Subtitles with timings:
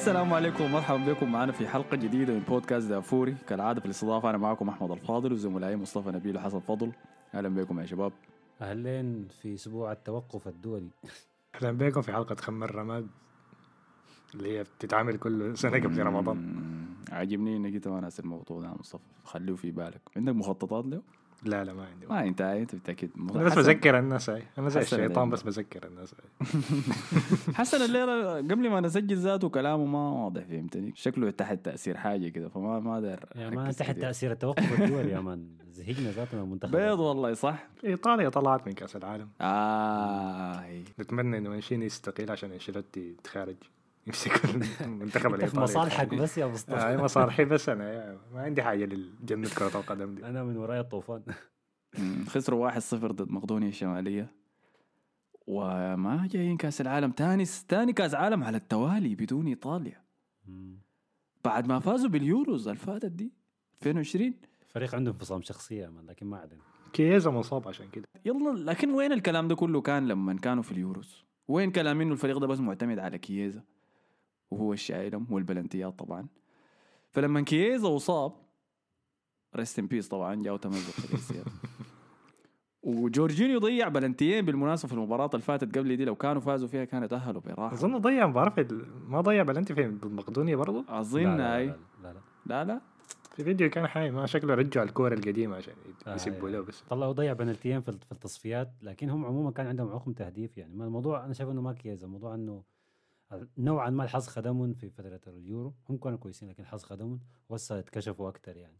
[0.00, 1.32] السلام عليكم ومرحبا بكم.
[1.32, 3.36] معنا في حلقة جديدة من بودكاست دافوري.
[3.48, 6.92] كالعادة في الاستضافة أنا معكم أحمد الفاضل وزملائي مصطفى نبيل وحسن فضل.
[7.34, 8.12] أهلا بكم يا شباب.
[8.60, 10.90] أهلين في أسبوع التوقف الدولي.
[11.54, 13.06] أهلا بكم في حلقة خم الرماد
[14.34, 16.56] اللي هي بتتعمل كل سنة قبل رمضان.
[17.12, 19.02] عاجبني إنك أنت ما ناس الموضوع ده يا مصطفى.
[19.24, 20.00] خليه في بالك.
[20.16, 21.02] عندك مخططات له؟
[21.44, 24.42] لا لا ما عندي ما أنت أنت بالتأكيد أنا بس بذكر الناس هاي.
[24.58, 25.30] أنا زي الشيطان.
[25.30, 26.50] بس بذكر الناس هاي.
[27.58, 32.48] حسن الليلة قبل ما نسجل ذاته كلامه ما واضح فهمتني؟ شكله تحت تأثير حاجة كده
[32.48, 33.98] فما ما داير يا مان تحت.
[33.98, 38.72] تأثير التوقف الدولي يا مان زهقنا ذاتنا من المنتخب بيض والله صح؟ إيطاليا طلعت من
[38.72, 39.28] كأس العالم.
[40.64, 40.82] هي.
[41.00, 43.56] نتمنى إنه مانشيني يستقيل عشان إنشيلوتي يتخارج
[44.10, 44.44] يمسك
[44.80, 45.62] المنتخب في الإيطالي.
[45.62, 49.78] مصالحك بس يا آه، مصطفى هاي مصالحي بس أنا يا- ما عندي حاجة لجنة كرة
[49.80, 50.26] القدم دي.
[50.26, 51.22] أنا من وراي الطوفان.
[52.28, 54.32] خسروا 1-0 ضد مقدونيا الشمالية.
[55.46, 57.10] وما جايين كأس العالم.
[57.10, 60.02] تاني تاني كأس عالم على التوالي بدون إيطاليا.
[61.44, 63.32] بعد ما فازوا باليوروز الفاتت دي
[63.82, 64.34] 2020
[64.68, 68.04] فريق عنده انفصام شخصيه لكن ما علينا كيزا مصاب عشان كده.
[68.24, 72.38] يلا لكن وين الكلام ده كله كان لما كانوا في اليوروز؟ وين كلام انه الفريق
[72.38, 73.62] ده بس معتمد على كييزا؟
[74.50, 76.26] وهو الشايلهم والبلنتيات طبعا.
[77.10, 78.32] فلما كييزا اصاب
[79.56, 81.44] rest in peace طبعا في الأي
[82.82, 87.06] وجورجينيو ضيع بلنتيين بالمناسبة في المباراة اللي فاتت قبل دي لو كانوا فازوا فيها كانوا
[87.08, 87.74] تاهلوا براحة.
[87.74, 92.14] أظن ضيع مباراة في ال- ما ضيع بلنتي في مقدونيا برضه أظن لا لا, لا,
[92.46, 92.80] لا, لا.
[93.36, 95.74] في فيديو كان حي ما شكله رجعوا الكورة القديمة عشان
[96.06, 96.48] آه، يسبوا.
[96.48, 96.82] له بس.
[96.90, 100.74] طلعوا ضيع بنالتيين في في التصفيات لكن هم عموما كان عندهم عقم تهديف يعني.
[100.74, 102.62] ما الموضوع أنا شايف إنه ما كيزا الموضوع إنه
[103.58, 105.74] نوعا ما الحظ خدمهم في فترة اليورو.
[105.88, 108.78] هم كانوا كويسين لكن الحظ خدمهم وهسه اتكشفوا أكثر يعني.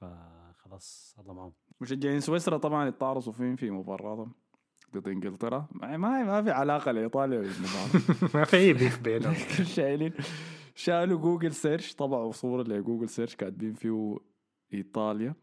[0.00, 4.32] فخلاص الله معهم مشجعين سويسرا طبعا اتعرصوا فين في مباراتهم
[4.94, 5.68] ضد إنجلترا.
[5.72, 7.40] ما ما في علاقة لإيطاليا
[8.34, 9.34] ما في أي beef بينهم.
[9.76, 10.12] شايلين
[10.74, 14.16] شالوا Google search طبعوا صورة ل Google search كاتبين فيه
[14.74, 15.34] إيطاليا.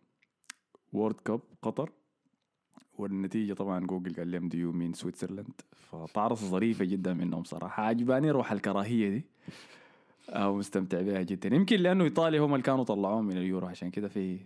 [0.94, 1.92] World Cup قطر.
[2.98, 7.84] والنتيجة طبعا جوجل قال لهم do you mean Switzerland فتعرص ظريفة جدا منهم صراحة.
[7.84, 9.26] عجباني روح الكراهية دي.
[10.30, 11.56] أو مستمتع بها جدا.
[11.56, 14.40] يمكن لأنه إيطاليا هم اللي كانوا طلعوهم من اليورو عشان كده في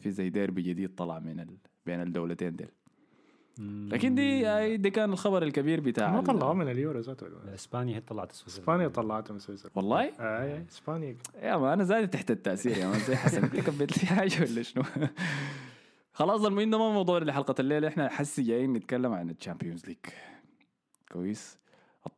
[0.00, 1.56] في زي ديربي جديد طلع من ال...
[1.86, 2.68] بين الدولتين ديل.
[3.92, 7.26] لكن دي هاي- دي كان الخبر الكبير بتاع ما طلعوه من اليورو ذاته.
[7.54, 8.62] إسبانيا هي طلعت سويسرا.
[8.62, 9.70] إسبانيا طلعته من سويسرا.
[9.74, 10.20] والله؟ آه أي-
[10.58, 11.16] أي، إسبانيا.
[11.42, 14.82] يا ما أنا زايد تحت التأثير يا man زي حسن كبيت لي حاجة ولا شنو؟
[16.16, 19.96] خلاص المهم ده ما موضوع لحلقة الليلة إحنا حسي جايين نتكلم عن ال Champions League.
[21.12, 21.58] كويس.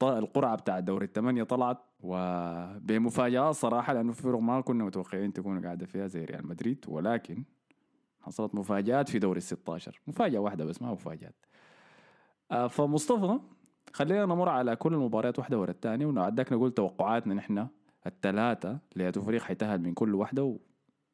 [0.02, 5.86] القرعة بتاع دوري الثمانية طلعت وبمفاجاه صراحة لأنه في فرق ما كنا متوقعين تكون قاعدة
[5.86, 6.84] فيها زي ريال مدريد.
[6.88, 7.44] ولكن
[8.20, 11.34] حصلت مفاجآت في دوري ال 16 مفاجأة واحدة بس ما مفاجآت.
[12.50, 13.38] آه، فمصطفى
[13.92, 17.66] خلينا نمر على كل المباريات واحدة ورا الثانية ونعدك نقول توقعاتنا نحن
[18.06, 20.58] الثلاثة اللي فريق حيتأهل من كل واحدة و...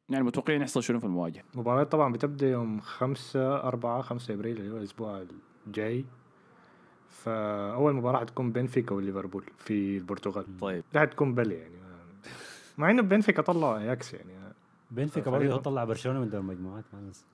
[0.09, 4.73] يعني متوقعين يحصل شنو في المواجهة؟ المباراة طبعا بتبدأ يوم 5 4 5 أبريل اللي
[4.73, 5.25] هو الأسبوع
[5.67, 6.05] الجاي.
[7.09, 10.45] فأول مباراة حتكون بنفيكا وليفربول في البرتغال.
[10.61, 10.85] طيب.
[10.93, 11.75] دي حتكون بلي يعني.
[12.79, 14.31] مع إنه بنفيكا طلع اياكس يعني.
[14.91, 17.25] بنفيكا برضه طلع برشلونة من دور المجموعات ما ننسى.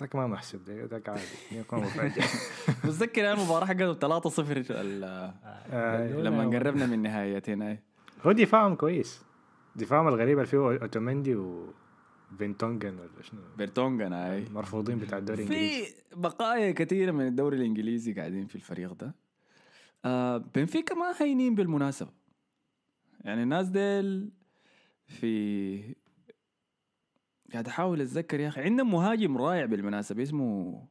[0.00, 1.22] ذاك ما محسب ده- ذاك عادي.
[1.52, 2.24] يكون مفاجأة.
[2.84, 4.64] بتذكر المباراة حقته 3 0
[5.70, 7.78] آه، لما قربنا من نهايتين هاي
[8.26, 9.22] هو دفاعهم كويس.
[9.76, 11.36] دفاعهم الغريب اللي فيه اوتومندي
[12.32, 15.84] وفينتونجن ولا شنو؟ بيرتونغن هاي مرفوضين بتاع الدوري الإنجليزي.
[15.86, 19.14] في بقايا كثيرة من الدوري الإنجليزي قاعدين في الفريق ده.
[20.04, 22.10] آه بنفيكا ما هينين بالمناسبة.
[23.20, 24.30] يعني الناس ديل
[25.06, 25.94] في
[27.52, 28.60] قاعد أحاول أتذكر يا أخي.
[28.62, 30.82] عندهم مهاجم رائع بالمناسبة اسمه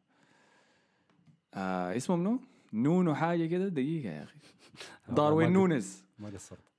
[1.54, 2.40] آه اسمه منو؟
[2.74, 3.68] نونو حاجة كده.
[3.68, 4.38] دقيقة يا أخي.
[5.10, 6.04] داروين ما- نونيز.
[6.20, 6.71] ما قصرت.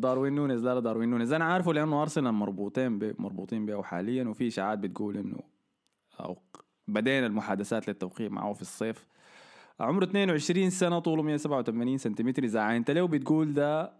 [0.00, 0.64] داروين نونيز.
[0.64, 1.32] لا لا داروين نونيز.
[1.32, 5.38] أنا عارفه لأنه أرسنال مربوطين به مربوطين به حاليا وفي إشاعات بتقول إنه
[6.20, 6.38] أو
[6.88, 9.06] بدينا المحادثات للتوقيع معه في الصيف.
[9.80, 12.44] عمره 22 سنة طوله 187 سنتيمتر.
[12.44, 13.92] إذا عينت له بتقول ده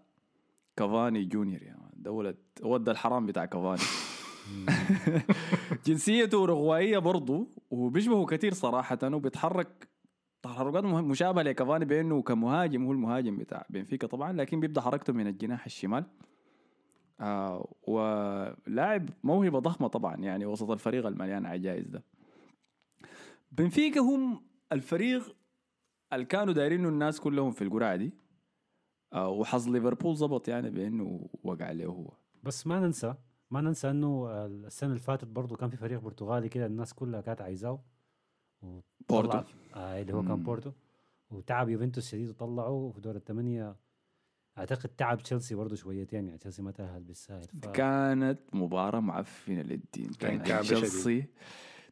[0.77, 3.81] كافاني جونيور يا مان ده ولد ود الحرام بتاع كافاني.
[5.85, 9.87] جنسيته أوروغوائية برضو وبيشبهه كثير صراحة وبيتحرك
[10.41, 15.65] تحركات مشابهة لكافاني بأنه كمهاجم هو المهاجم بتاع بنفيكا طبعا لكن بيبدأ حركته من الجناح
[15.65, 16.05] الشمال.
[17.19, 22.03] آه ولاعب موهبة ضخمة طبعا يعني وسط الفريق المليان عجائز ده.
[23.51, 25.35] بنفيكا هم الفريق
[26.13, 28.13] اللي كانوا دايرينه الناس كلهم في القرعة دي.
[29.13, 32.13] آه وحظ ليفربول ظبط يعني بأنه وقع عليه هو.
[32.43, 33.15] بس ما ننسى
[33.51, 37.41] ما ننسى أنه السنة اللي فاتت برضه كان في فريق برتغالي كده الناس كلها كانت
[37.41, 37.83] عايزاه.
[39.09, 39.41] بورتو.
[39.75, 40.43] آه اللي هو كان.
[40.43, 40.71] بورتو
[41.31, 43.75] وتعب يوفنتوس شديد وطلعوا في دور الثمانية.
[44.57, 47.67] أعتقد تعب تشيلسي برضه شويتين يعني تشيلسي ما تأهل بالسهل ف...
[47.67, 50.61] كانت مباراة معفنة للدين كان شديد.
[50.61, 51.25] تشيلسي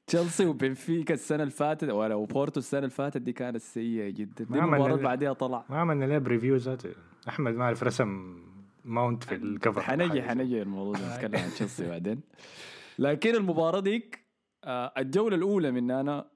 [0.08, 4.44] تشيلسي وبنفيكا السنة اللي فاتت ولا وبورتو السنة اللي فاتت دي كانت سيئة جدا.
[4.46, 5.66] دي اللي بعديها طلع.
[5.70, 6.90] ما عملنا ليه preview ذاته
[7.28, 8.40] أحمد ما أعرف رسم
[8.86, 9.82] ماونت في ال cover.
[9.82, 11.16] حنجي حنجي الموضوع ده.
[11.16, 12.22] نتكلم عن تشيلسي بعدين.
[13.00, 14.28] لكن المباراة ديك
[14.64, 16.28] آه، الجولة الأولى من أنا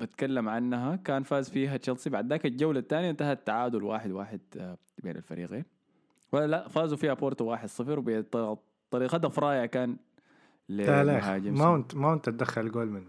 [0.00, 2.10] بتكلم عنها كان فاز فيها تشيلسي.
[2.10, 5.64] بعد ذاك الجولة الثانية انتهت تعادل واحد واحد آه، بين الفريقين.
[6.32, 9.96] ولا لا فازوا فيها بورتو واحد صفر وبطريقة هدف رائع كان
[10.68, 13.04] لا لا لمهاجم ماونت ماونت تدخل جول من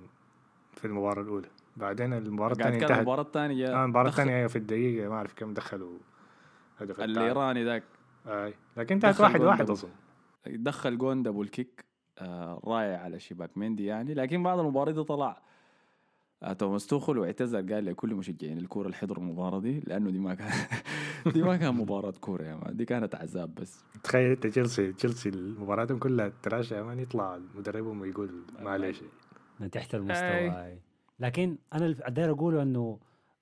[0.73, 1.47] في المباراة الأولى.
[1.77, 2.91] بعدين المباراة الثانية انتهت.
[2.91, 5.97] المباراة الثانية آه المباراة الثانية في الدقيقة ما أعرف كم دخلوا
[6.77, 7.17] هدف التعادل.
[7.17, 7.83] الإيراني ذاك.
[8.27, 9.69] آي لكن انتهت واحد جول واحد.
[9.69, 9.89] أظن.
[10.47, 11.85] دخل جون double kick
[12.19, 14.13] آه رائع على شباك مندي يعني.
[14.13, 15.50] لكن بعد المباراة دي طلع آه
[16.59, 20.49] توماس توخل واعتذر قال لكل مشجعين الكورة اللي حضروا المباراة دي لأنه دي ما كان
[21.33, 23.83] دي ما كان مباراة كورة يا man دي كانت عذاب بس.
[24.03, 29.01] تخيل أنت تشيلسي تشيلسي مباراتهم كلها trash يا man يطلع مدربهم ويقول معلش
[29.59, 30.77] من تحت المستوى.
[31.19, 32.99] لكن أنا اللي داير أقوله إنه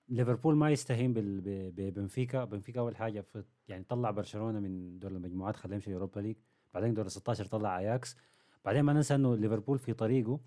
[0.10, 2.44] ليفربول ما يستهين بال- ب- ببنفيكا.
[2.46, 3.26] بنفيكا أول حاجة
[3.68, 6.36] يعني طلع برشلونة من دور المجموعات خلاه يمشي Europa League
[6.74, 8.18] بعدين دور ال 16 طلع أياكس.
[8.66, 10.40] بعدين ما ننسى إنه ليفربول في طريقه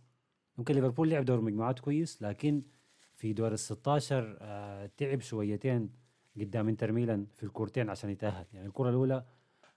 [0.58, 2.62] ممكن ليفربول لعب دور المجموعات كويس لكن
[3.14, 5.90] في دور ال 16 آه تعب شويتين
[6.40, 8.46] قدام انتر ميلان في الكورتين عشان يتأهل.
[8.52, 9.24] يعني الكرة الأولى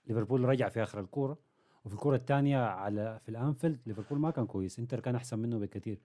[0.06, 1.38] ليفربول رجع في آخر الكورة
[1.84, 6.00] وفي الكره الثانية على في الأنفيلد ليفربول ما كان كويس انتر كان أحسن منه بكثير.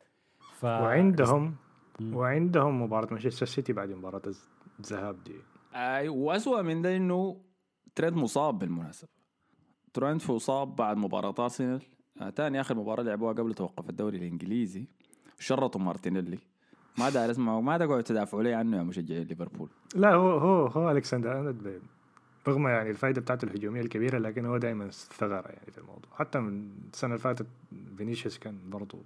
[0.59, 1.55] ف وعندهم
[1.99, 2.15] مم.
[2.15, 5.35] وعندهم مباراة مانشستر سيتي بعد مباراة الز- الذهاب دي.
[5.73, 7.41] أي وأسوأ من ده إنه
[7.95, 9.09] تريد مصاب بالمناسبة.
[9.93, 11.81] ترنت مصاب بعد مباراة أرسنال
[12.21, 14.85] آه تاني آخر مباراة لعبوها قبل توقف الدوري الإنجليزي
[15.39, 16.39] شرطه مارتينيلي.
[16.97, 20.91] ما داير اسمعوا ما تقعدوا تدافعوا لي عنه يا مشجعين ليفربول؟ لا هو هو هو
[20.91, 21.81] ألكسندر أرنولد
[22.47, 26.11] رغم يعني الفائدة بتاعته الهجومية الكبيرة لكن هو دائما ثغرة يعني في الموضوع.
[26.15, 27.47] حتى من السنة اللي فاتت
[27.97, 28.97] فينيسيوس كان برضو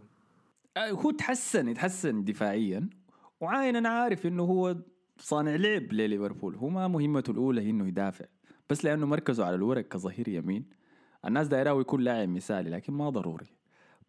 [0.77, 2.89] آه، هو تحسن يتحسن دفاعيا
[3.41, 4.75] وعاين أنا عارف إنه هو
[5.17, 6.55] صانع لعب لليفربول.
[6.55, 8.25] هو ما مهمته الأولى هي إنه يدافع
[8.69, 10.65] بس لأنه مركزه على الورق كظهير يمين.
[11.25, 13.45] الناس دايراه يكون لاعب مثالي لكن ما ضروري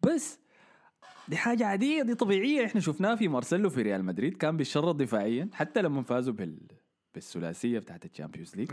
[0.03, 0.39] بس
[1.27, 5.49] دي حاجة عادية دي طبيعية إحنا شفناها في مارسيلو في ريال مدريد كان بيشرط دفاعيا
[5.53, 6.57] حتى لما فازوا بال
[7.15, 8.71] بالثلاثية بتاعت ال Champions League.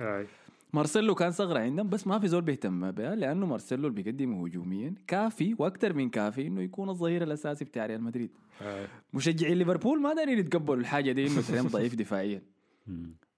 [0.72, 4.94] مارسيلو كان ثغرة عندهم بس ما في زول بيهتم بها لأنه مارسيلو اللي بيقدم هجوميا
[5.06, 8.30] كافي وأكثر من كافي إنه يكون الظهير الأساسي بتاع ريال مدريد
[8.62, 8.86] آي.
[9.12, 12.42] مشجعين ليفربول ما دايرين يتقبلوا الحاجة دي إنه ترنت ضعيف دفاعيا.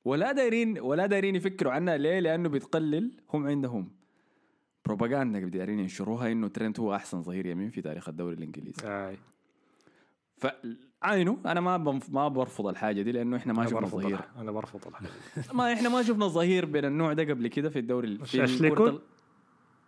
[0.04, 3.95] ولا دايرين ولا دايرين يفكروا عنها ليه؟ لأنه بتقلل هم عندهم
[4.86, 9.16] بروباغندا دايرين ينشروها إنه ترينت هو أحسن ظهير يمين في تاريخ الدوري الإنجليزي آي.
[10.36, 14.86] فعينه أنا ما بنف- ما برفض الحاجة دي لأنه إحنا ما شفنا ظهير أنا برفض
[14.86, 15.08] الحاجة
[15.54, 18.70] ما إحنا ما شفنا ظهير بين النوع ده قبل كده في الدوري مش في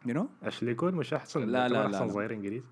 [0.06, 2.12] you know؟ أشلي كول مش أحسن لا، لا، لا، أحسن لا.
[2.12, 2.64] ظهير إنجليزي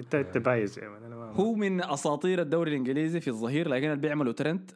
[0.00, 4.70] أنت أنت بايز ما هو من أساطير الدوري الإنجليزي في الظهير لكن اللي بيعملوا ترنت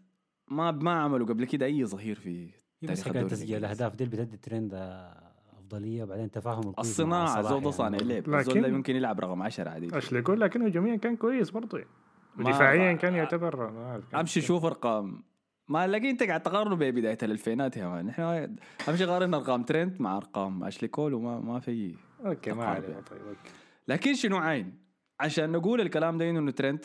[0.48, 2.50] ما ما عملوا قبل كده أي ظهير في
[2.86, 3.56] تاريخ الدوري تسجيل.
[3.56, 5.25] الأهداف دي اللي بتدي ال ترنت آه،
[5.66, 7.72] أفضلية بعدين تفاهم الصناعة ده يعني.
[7.72, 11.76] صانع لعب لكن- يمكن يلعب رقم 10 عادي أشلي كول لكن هجوميا كان كويس برضو
[11.76, 11.88] يعني.
[12.36, 13.70] ما- ودفاعيا كان يعتبر
[14.14, 15.22] أمشي شوف أرقام.
[15.68, 18.08] ما لقي أنت قاعد تقارنه ببدايه الألفينات يا man.
[18.08, 18.54] إحنا
[18.88, 21.94] أمشي قارن أرقام ترنت مع أرقام أشلي كول وما ما في
[22.26, 23.02] okay ما علينا يعني.
[23.02, 23.50] طيب okay.
[23.88, 24.78] لكن شنو عين؟
[25.20, 26.84] عشان نقول الكلام ده إنه ترنت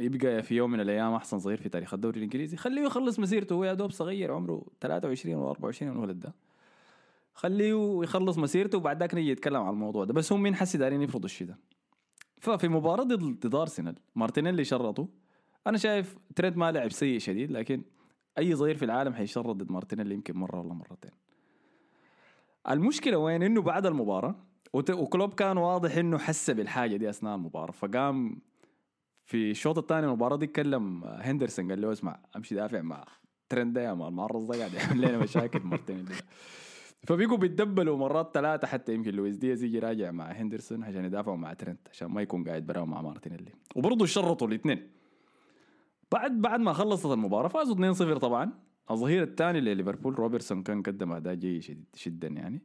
[0.00, 2.56] يبقى في يوم من الأيام أحسن ظهير في تاريخ الدوري الإنجليزي.
[2.56, 3.54] خليه يخلص مسيرته.
[3.54, 6.34] هو يا دوب صغير عمره 23 و 24 الولد ده.
[7.34, 10.12] خليه يخلص مسيرته وبعد ذاك نيجي يتكلم عن الموضوع ده.
[10.12, 11.58] بس هم من حسي دايرين يفرضوا الشيء ده.
[12.40, 15.08] ففي مباراة ضد ارسنال مارتينيلي شرطه.
[15.66, 17.82] أنا شايف ترنت ما لعب سيء شديد لكن
[18.38, 21.10] أي ظهير في العالم حيشرط ضد مارتينيلي يمكن مرة ولا مرتين.
[22.70, 24.34] المشكلة وين؟ إنه بعد المباراة
[24.72, 27.72] وت- وكلوب كان واضح إنه حس بالحاجة دي أثناء المباراة.
[27.72, 28.38] فقام
[29.24, 33.04] في الشوط الثاني من المباراة دي كلم هندرسون قال له اسمع أمشي دافع مع
[33.48, 36.14] ترنت ده يا man المعرض ده قاعد يعمل لنا مشاكل مارتينيلي.
[37.04, 37.14] ده.
[37.14, 41.52] فبيقوا بيتدبلوا مرات ثلاثة حتى يمكن لويس دياز يجي راجع مع هندرسون عشان يدافعوا مع
[41.52, 43.52] ترنت عشان ما يكون قاعد برا مع مارتينيلي.
[43.76, 44.90] وبرضه شرطوا الاثنين.
[46.12, 48.52] بعد بعد ما خلصت المباراة فازوا 2-0 طبعا.
[48.90, 52.62] الظهير الثاني لليفربول روبرتسون كان قدم أداء جيد جدا يعني.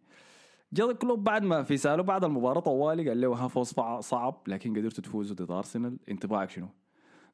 [0.73, 4.77] جا كلوب بعد ما في ساله بعد المباراة طوالي قال له ها فوز صعب لكن
[4.77, 5.97] قدرتوا تفوزوا ضد أرسنال.
[6.09, 6.67] انطباعك شنو؟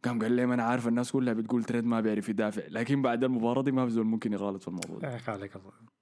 [0.04, 3.24] قام قال لي ما أنا عارف الناس كلها بتقول ترنت ما بيعرف يدافع لكن بعد
[3.24, 5.20] المباراة دي ما في زول ممكن يغالط في الموضوع ده.
[5.28, 5.95] عليك الله.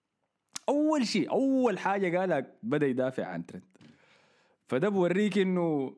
[0.69, 3.63] أول شيء أول حاجة قالها بدأ يدافع عن ترنت.
[4.67, 5.95] فده بوريك إنه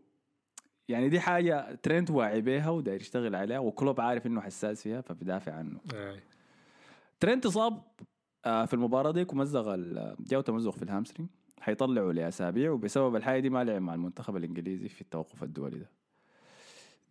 [0.90, 5.54] يعني دي حاجة ترنت واعي بيها وداير يشتغل عليها وكلوب عارف إنه حساس فيها فبيدافع
[5.54, 5.80] عنه.
[5.94, 6.20] آي.
[7.20, 7.82] ترنت اصاب
[8.46, 11.30] آه، في المباراة ديك ومزق ال- جاو تمزق في ال hamstring.
[11.60, 15.90] حيطلعوا لأسابيع وبسبب الحاجة دي ما لعب مع المنتخب الإنجليزي في التوقف الدولي ده.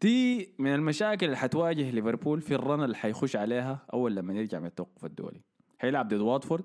[0.02, 4.66] دي من المشاكل اللي حتواجه ليفربول في الرن اللي حيخش عليها أول لما يرجع من
[4.66, 5.40] التوقف الدولي.
[5.78, 6.64] حيلعب ضد واتفورد.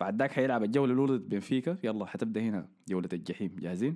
[0.00, 1.76] بعد ذاك حيلعب الجولة الأولى ضد بنفيكا.
[1.84, 3.56] يلا حتبدأ هنا جولة الجحيم.
[3.58, 3.94] جاهزين؟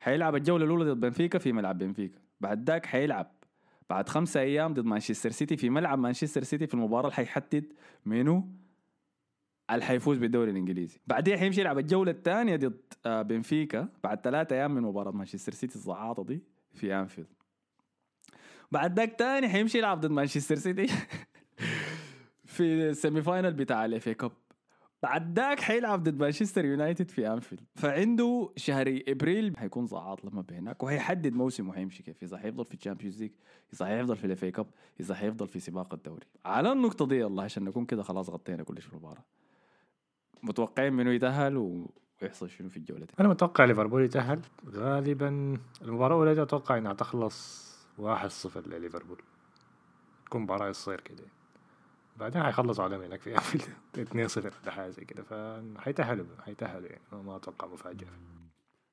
[0.00, 2.18] حيلعب الجولة الأولى ضد بنفيكا في ملعب بنفيكا.
[2.40, 3.30] بعد ذاك حيلعب
[3.90, 7.72] بعد خمسة أيام ضد مانشستر سيتي في ملعب مانشستر سيتي في المباراة اللي حيحدد
[8.06, 8.48] منو
[9.70, 11.00] اللي حيفوز بالدوري الإنجليزي.
[11.06, 15.76] بعدين حيمشي يلعب الجولة الثانية ضد آه، بنفيكا بعد ثلاثة أيام من مباراة مانشستر سيتي
[15.76, 16.42] الزعاطة دي
[16.72, 17.26] في أنفيلد.
[18.72, 20.86] بعد ذاك تاني حيمشي يلعب ضد مانشستر سيتي
[22.54, 24.32] في ال semi final بتاع ال FA Cup.
[25.04, 27.60] بعد ذاك حيلعب ضد مانشستر يونايتد في أنفيلد.
[27.74, 32.22] فعنده شهر إبريل حيكون زعاط لما بهناك وهيحدد موسمه حيمشي كيف.
[32.22, 33.32] إذا حيفضل في ال Champions League
[33.74, 34.66] إذا حيفضل في ال FA Cup
[35.00, 36.26] إذا حيفضل في سباق الدوري.
[36.44, 39.24] على النقطة دي الله عشان نكون كده خلاص غطينا كل شيء المباراة.
[40.42, 41.56] متوقعين منه يتأهل
[42.22, 43.12] ويحصل شنو في الجولة دي.
[43.20, 44.40] أنا متوقع ليفربول يتأهل.
[44.68, 47.68] غالبا المباراة الأولى أتوقع إنها تخلص
[47.98, 49.22] 1-0 لليفربول.
[50.26, 51.24] تكون مباراة يصير كده.
[52.16, 53.64] بعدين حيخلصوا عليهم هناك في انفيلد
[53.96, 58.08] 2-0 ولا حاجة زي كده فحيتاهلوا حيتاهلوا يعني ما- أتوقع مفاجأة.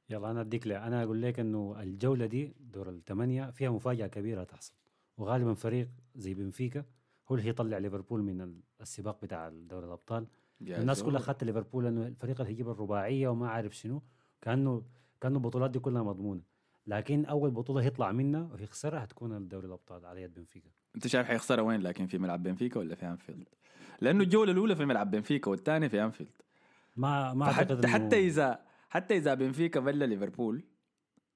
[0.09, 4.43] يلا أنا أديك لي أنا أقول لك إنه الجولة دي دور الثمانيه فيها مفاجأة كبيرة
[4.43, 4.73] تحصل.
[5.17, 6.85] وغالبا فريق زي بنفيكا
[7.31, 10.27] هو اللي يطلع ليفربول من ال- السباق بتاع دوري الأبطال.
[10.61, 14.01] الناس كلها اخذت ليفربول إنه الفريق اللي هيجيب الرباعية وما عارف شنو.
[14.41, 14.83] كانه
[15.21, 16.41] كأنه البطولات دي كلها مضمونة.
[16.87, 20.69] لكن أول بطولة هيطلع منها ويخسرها هتكون الدوري الأبطال على يد بنفيكا.
[20.95, 23.47] أنت شايف حيخسرها وين؟ لكن في ملعب بنفيكا ولا في أنفيلد؟
[24.01, 26.31] لأنه الجولة الأولى في ملعب بنفيكا والثانية في أنفيلد.
[26.95, 28.59] ما ما إنه- حتى اذا
[28.89, 30.63] حتى إذا بنفيكا بلا ليفربول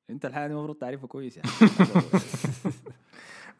[0.09, 1.49] أنت دي المفروض تعرفها كويس يعني.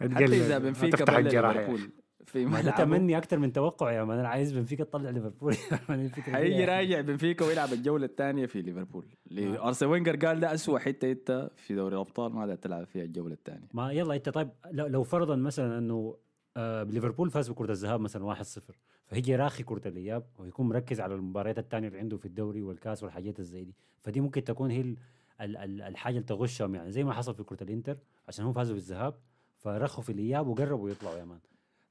[0.01, 1.53] حتى إذا بنفيكا بلا يعني.
[1.59, 1.89] ليفربول.
[2.25, 2.71] في ده ملعبه.
[2.77, 4.19] تمني أكثر من توقع يا man.
[4.19, 5.53] أنا عايز بنفيكا تطلع ليفربول.
[6.55, 6.65] أخي.
[6.65, 9.05] راجع بنفيكا ويلعب الجولة الثانية في ليفربول.
[9.31, 13.33] اللي ارسنال وينجر قال ده اسوء حتة أنت في دوري الأبطال ما تلعب فيها الجولة
[13.33, 13.67] الثانية.
[13.73, 16.15] ما يلا أنت طيب لو فرضا مثلا إنه
[16.57, 18.41] آه ليفربول فاز بكرة الذهاب مثلا 1-0
[19.07, 23.39] فهيجي راخي كرة الإياب ويكون مركز على المباريات الثانية اللي عنده في الدوري والكاس والحاجات
[23.39, 23.75] الزي دي.
[24.01, 24.97] فدي ممكن تكون هي ال-
[25.41, 28.73] ال- ال- الحاجة اللي تغشهم يعني زي ما حصل في كرة الإنتر عشان هم فازوا
[28.75, 29.13] بالذهاب
[29.57, 31.39] فرخوا في الإياب وقربوا يطلعوا يا مان.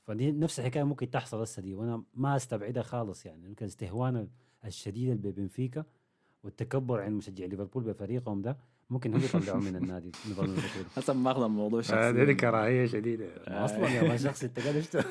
[0.07, 3.47] فدي نفس الحكاية ممكن تحصل هسه دي وأنا ما أستبعدها خالص يعني.
[3.47, 4.29] يمكن استهوان
[4.65, 5.85] الشديد اللي ببنفيكا
[6.43, 8.57] والتكبر عند مشجع ليفربول بفريقهم ده
[8.91, 13.27] ممكن هم يطلعوا من النادي نظام البطوله حسب ما اخذ الموضوع شخصي دي كراهية شديدة.
[13.49, 15.05] أصلا يا man شخص انت ده؟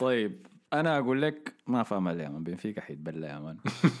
[0.00, 3.56] طيب أنا أقول لك ما امل يا man بنفيكا حيتبلى يا man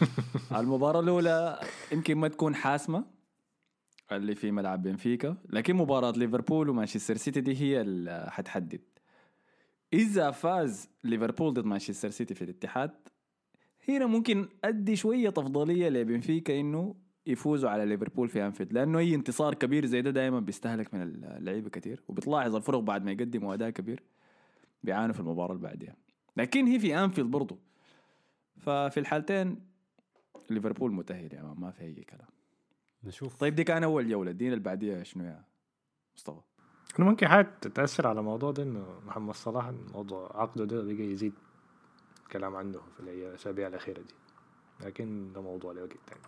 [0.60, 1.60] المباراة الأولى
[1.92, 3.04] يمكن ما تكون حاسمة
[4.12, 8.80] اللي في ملعب بنفيكا لكن مباراة ليفربول ومانشستر سيتي دي هي اللي حتحدد.
[9.92, 12.90] إذا فاز ليفربول ضد مانشستر سيتي في الاتحاد
[13.88, 16.94] هنا ممكن أدي شوية افضليه لبنفيكا إنه
[17.26, 21.70] يفوزوا على ليفربول في أنفيلد لأنه أي انتصار كبير زي ده دائما بيستهلك من اللعيبة
[21.70, 24.02] كثير وبتلاحظ الفرق بعد ما يقدموا أداء كبير
[24.82, 25.96] بيعانوا في المباراة اللي بعدها
[26.36, 27.58] لكن هي في أنفيلد برضو.
[28.56, 29.60] ففي الحالتين
[30.50, 32.28] ليفربول متأهل يا مان ما في أي كلام.
[33.04, 33.36] نشوف.
[33.36, 35.44] طيب دي كان أول جولة ادينا اللي بعديها شنو يا
[36.16, 36.40] مصطفى؟
[36.98, 41.32] انه ممكن حاجة تتأثر على الموضوع ده إنه محمد صلاح موضوع عقده ده بقى يزيد
[42.32, 44.14] كلام عنه في الأسابيع الأخيرة دي.
[44.86, 46.20] لكن ده موضوع لوقت تاني.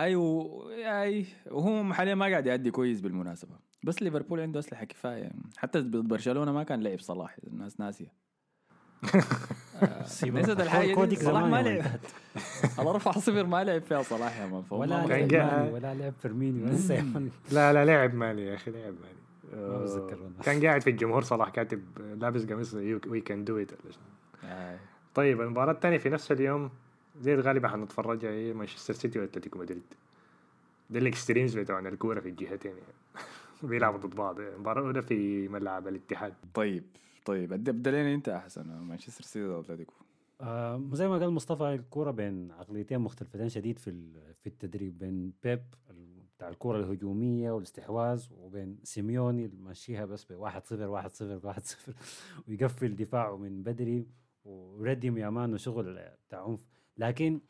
[0.00, 3.56] أيوه أي وهو حاليا ما قاعد يأدي كويس بالمناسبة.
[3.84, 5.30] بس ليفربول عنده أسلحة كفاية.
[5.56, 8.12] حتى ضد برشلونة ما كان لعب صلاح الناس ناسية.
[10.24, 11.16] نسيت الحاجة دي.
[11.16, 11.82] صلاح ما لعب.
[11.84, 11.98] man.
[12.78, 14.62] الاربع صفر ما لعب فيها صلاح يا man.
[14.70, 16.66] ولا لعب ولا لعب فيرمينيو.
[16.74, 17.30] لسه يا man.
[17.52, 19.22] لا لا لعب ماني يا أخي لعب ماني
[19.52, 20.42] ما بتذكر والله.
[20.44, 21.82] كان قاعد في الجمهور صلاح كاتب
[22.20, 23.70] لابس قميص we can do it
[24.44, 24.78] آه.
[25.14, 26.70] طيب المباراة الثانية في نفس اليوم
[27.22, 29.82] دي غالبا حنتفرجها هي مانشستر سيتي وأتلتيكو مدريد.
[30.90, 32.92] ده ال extremes بتوعنا الكورة في الجهتين يعني.
[33.68, 34.40] بيلعبوا ضد بعض.
[34.40, 36.34] المباراة الأولى في ملعب الاتحاد.
[36.54, 36.84] طيب
[37.24, 39.94] طيب ابدا ابدا لنا أنت أحسن مانشستر سيتي ضد أتلتيكو؟
[40.40, 45.32] آه زي ما قال مصطفى الكورة بين عقليتين مختلفتين شديد في ال- في التدريب بين
[45.44, 45.62] بيب
[46.42, 51.64] بتاع الكورة الهجومية والاستحواذ وبين سيميوني اللي ماشيها بس ب 1 0 1 0 1
[51.64, 51.92] 0
[52.48, 54.06] ويقفل دفاعه من بدري
[54.44, 56.60] وردم يا مان وشغل بتاع عنف
[56.98, 57.40] لكن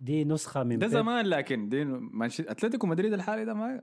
[0.00, 1.82] دي نسخة من ده زمان لكن دي.
[2.50, 3.82] أتلتيكو مدريد الحالي ده ما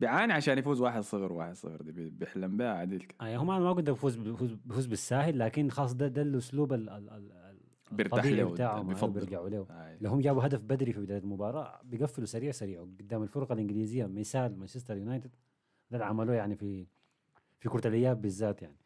[0.00, 3.06] بيعاني عشان يفوز 1-0 1-0 دي بي- بيحلم بها عديل.
[3.20, 7.10] آه هم أنا ما قلت بفوز بفوز, بالساهل لكن خلاص ده ده الأسلوب ال- ال-
[7.10, 7.43] ال- ال-
[7.96, 8.88] بيرتاح له بتاعهم.
[9.20, 9.66] بيرجعوا له.
[9.70, 9.98] آه.
[10.00, 12.80] لو هم جابوا هدف بدري في بداية المباراة بيقفلوا سريع سريع.
[12.82, 15.30] قدام الفرق الإنجليزية مثال مانشستر يونايتد
[15.90, 16.86] ده اللي عملوه يعني في
[17.60, 18.76] في كرة الإياب بالذات يعني.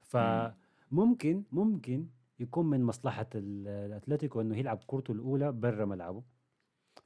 [0.00, 2.06] فممكن ممكن
[2.40, 6.22] يكون من مصلحة ال- الأتلتيكو إنه يلعب كورته الأولى برا ملعبه.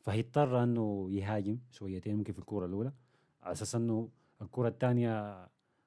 [0.01, 2.93] فهيضطر إنه يهاجم شويتين ممكن في الكوره الأولى.
[3.43, 4.09] على أساس إنه
[4.43, 5.47] الكوره الثانية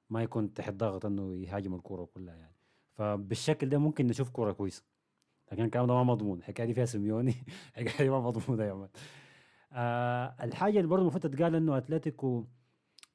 [0.09, 2.55] ما يكون تحت ضغط إنه يهاجم الكوره كلها يعني.
[2.93, 4.83] فبالشكل ده ممكن نشوف كوره كويسة.
[5.51, 6.39] لكن الكلام ده ما مضمون.
[6.39, 7.36] الحكاية دي فيها سيميوني.
[7.77, 8.89] الحكاية دي ما مضمونة يا مان
[9.72, 12.46] آه الحاجة اللي برضه المفروض تتقال إنه أتلتيكو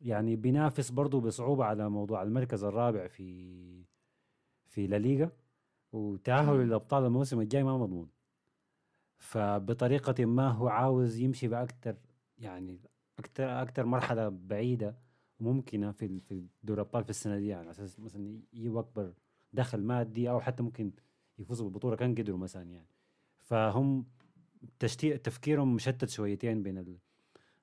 [0.01, 3.85] يعني بينافس برضه بصعوبة على موضوع المركز الرابع في
[4.67, 5.31] في لا ليغا
[5.93, 8.09] وتأهل للأبطال الموسم الجاي ما مضمون.
[9.19, 11.97] فبطريقة ما هو عاوز يمشي باكثر
[12.39, 12.81] يعني
[13.19, 14.97] أكثر أكثر مرحلة بعيدة
[15.41, 19.13] ممكنة في في دوري الأبطال في السنة دي يعني على أساس مثلا يجيبوا اكبر
[19.53, 20.93] دخل مادي أو حتى ممكن
[21.39, 22.89] يفوزوا بالبطولة كان قدروا مثلا يعني.
[23.41, 24.07] فهم
[25.25, 26.99] تفكيرهم مشتت شويتين بين ال...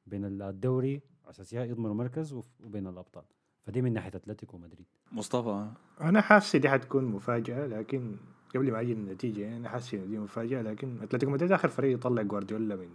[0.06, 3.24] بين الدوري على أساس يضمنوا مركز وف- وبين الأبطال.
[3.64, 4.86] فدي من ناحية أتلتيكو مدريد.
[5.12, 8.16] مصطفى؟ أنا حاسس دي حتكون مفاجأة لكن
[8.56, 11.94] قبل ما أجي النتيجه يعني أنا حاسس ان دي مفاجأة لكن أتلتيكو مدريد آخر فريق
[11.94, 12.90] يطلع جوارديولا من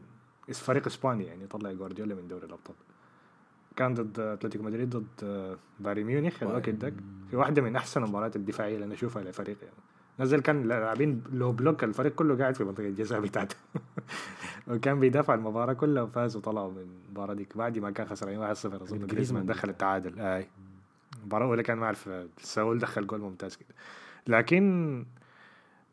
[0.53, 2.77] فريق إسباني يعني يطلع جوارديولا من دوري الأبطال.
[3.77, 6.93] كان ضد أتلتيكو مدريد ضد بايرن ميونخ الوقت ده
[7.31, 9.75] في واحدة من أحسن المباريات الدفاعية اللي أنا أشوفها لفريق يعني.
[10.21, 13.57] نزل كان لاعبين low block الفريق كله قاعد في منطقة الجزاء بتاعته.
[14.69, 19.07] وكان بيدافع المباراة كلها وفاز وطلعوا من المباراة ديك بعد ما كان خسرانين 1-0 أظن
[19.07, 20.21] جريزمان دخل التعادل.
[20.21, 20.47] أي.
[21.21, 22.09] المباراة الأولى كان ما اعرف
[22.39, 23.69] ساول دخل جول ممتاز كده
[24.27, 25.05] لكن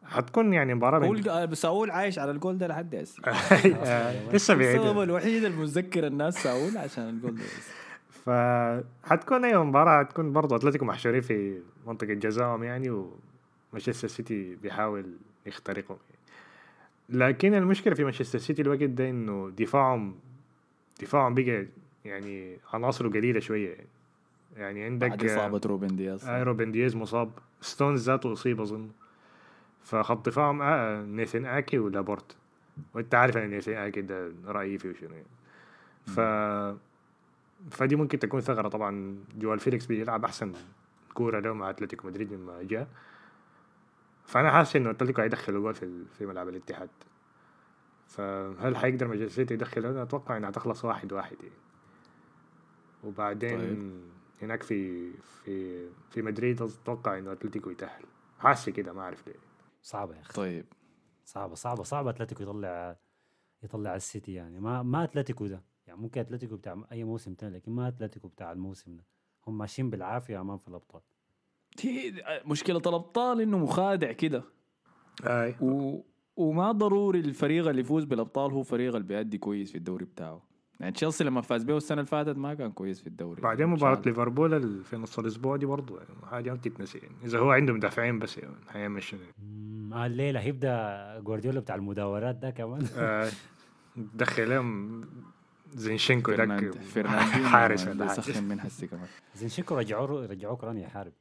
[0.06, 3.24] حتكون يعني مباراة قول بس ساول عايش على الجول ده لحد هسه.
[3.28, 7.44] آه، لسه السبب بعيد الوحيد المتذكر الناس ساول عشان الجول ده
[8.10, 13.06] فحتكون أيوه مباراة حتكون برضه أتلتيكو محشورين في منطقة جزائهم يعني
[13.74, 15.06] ومانشستر سيتي بيحاول
[15.46, 15.98] يخترقهم
[17.10, 20.16] لكن المشكلة في مانشستر سيتي الوقت ده إنه دفاعهم
[21.02, 21.68] دفاعهم بقى
[22.06, 23.70] يعني عناصره قليلة شوية.
[23.70, 23.88] يعني
[24.58, 26.26] يعني عندك بعد إصابة روبن دياز.
[26.26, 27.32] آه روبن دياز مصاب.
[27.62, 28.90] ستونز ذاته اصيب أظن.
[29.84, 32.36] فخط دفاعهم آه نيثن آكي ولابورت.
[32.94, 35.26] وأنت عارف إن نيثن آكي ده رأيي فيه شنو يعني
[36.06, 36.20] ف
[37.72, 39.18] فدي ممكن تكون ثغرة طبعا.
[39.38, 40.54] جوال فيليكس بيلعب أحسن
[41.14, 42.88] كورة له مع أتلتيكو مدريد مما جاء.
[44.26, 46.90] فأنا حاسس إنه أتلتيكو هيدخل جول في في ملعب الاتحاد.
[48.08, 51.56] فهل حيقدر مانشستر سيتي يدخل؟ أنا أتوقع إنها تخلص واحد واحد يعني.
[53.04, 54.02] وبعدين طيب.
[54.42, 58.06] هناك في في في مدريد أتوقع إنه أتلتيكو يتأهل.
[58.40, 59.36] حاسس كده ما أعرف ليه.
[59.82, 60.34] صعبة يا أخي.
[60.34, 60.66] طيب.
[61.26, 62.98] صعبة صعبة صعبة أتلتيكو يطلع
[63.64, 64.60] يطلع السيتي يعني.
[64.60, 65.64] ما ما أتلتيكو ده.
[65.88, 69.06] يعني ممكن أتلتيكو بتاع أي موسم تاني لكن ما أتلتيكو بتاع الموسم ده.
[69.48, 71.02] هم ماشيين بالعافية أمام في الأبطال.
[72.46, 74.44] مشكلة الابطال إنه مخادع كده.
[75.24, 75.56] أي.
[75.62, 76.00] و...
[76.36, 80.42] وما ضروري الفريق اللي يفوز بالأبطال هو فريق اللي بيأدي كويس في الدوري بتاعه.
[80.80, 83.42] يعني تشيلسي لما فاز به السنة اللي فاتت ما كان كويس في الدوري.
[83.42, 87.16] بعدين يعني مباراة مشان- ليفربول في نص الأسبوع دي برضه يعني حاجة ما بتتنسي يعني
[87.26, 89.20] إذا هو عنده مدافعين بس يعني حيعمل شنو
[89.94, 93.30] آه الليلة هيبدا جوارديولا بتاع المداورات ده كمان؟ آه،
[93.96, 95.02] دخل لهم
[95.74, 96.74] زينشينكو فرناندينو
[97.50, 98.20] حارس اللي ولا حاجة.
[98.20, 99.08] يسخن من هسي كمان.
[99.36, 101.14] زينشينكو رجعوه رجعوه كراني يحارب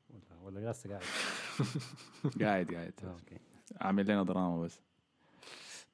[0.57, 1.03] ولا لسه قاعد؟
[2.43, 2.95] قاعد قاعد.
[3.05, 3.39] آه، أوكي.
[3.81, 4.81] عامل لنا دراما بس.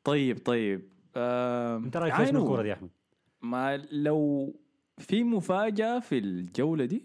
[0.05, 0.89] طيب طيب.
[1.17, 2.91] أنت رأيك في شنو عينو، الكورة دي يا أحمد؟
[3.43, 4.55] ما لو
[4.99, 7.03] في مفاجأة في الجولة دي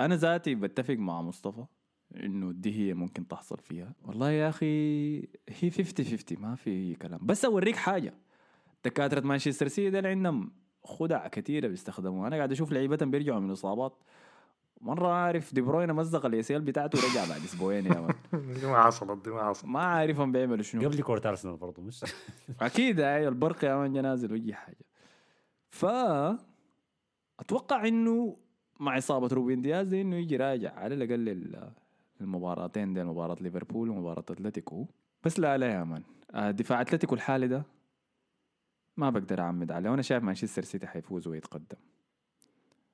[0.00, 1.64] أنا ذاتي بتفق مع مصطفى
[2.16, 3.94] إنه دي هي ممكن تحصل فيها.
[4.02, 7.20] والله يا أخي هي 50 50 ما في كلام.
[7.22, 8.14] بس أوريك حاجة.
[8.84, 10.52] دكاترة مانشستر سيتي دول عندهم
[10.84, 12.28] خدع كثيرة بيستخدموها.
[12.28, 13.98] أنا قاعد أشوف لعيبتهم بيرجعوا من إصابات.
[14.80, 18.14] مرة عارف دي بروين مزق الأنكل بتاعته ورجع بعد أسبوعين يا man
[18.60, 19.64] دي ما حصلت دي ما حصلت.
[19.64, 20.88] ما عارفهم بيعملوا شنو.
[20.88, 22.04] قبل كوره أرسنال برضه مش؟
[22.60, 24.84] أكيد أيوه البرق يا man نازل واي حاجة.
[25.70, 25.86] ف
[27.40, 28.36] أتوقع إنه
[28.80, 31.72] مع إصابة روبن دياز دي إنه يجي راجع على الأقل ال-
[32.20, 34.86] المباراتين دي مباراة ليفربول ومباراة أتلتيكو.
[35.24, 36.02] بس لا لا يا man.
[36.34, 37.62] آه، دفاع أتلتيكو الحالي ده
[38.96, 39.90] ما بقدر أعمد عليه.
[39.90, 41.78] وأنا شايف مانشستر سيتي حيفوز ويتقدم.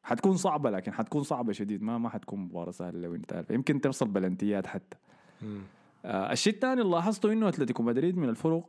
[0.07, 3.51] حتكون صعبة لكن حتكون صعبة شديد ما ما حتكون مباراة سهلة لو انت عارف.
[3.51, 4.97] يمكن توصل بلنتيات حتى
[5.43, 5.61] مم.
[6.05, 8.69] آه، الشيء الثاني اللي لاحظته إنه أتلتيكو مدريد من الفرق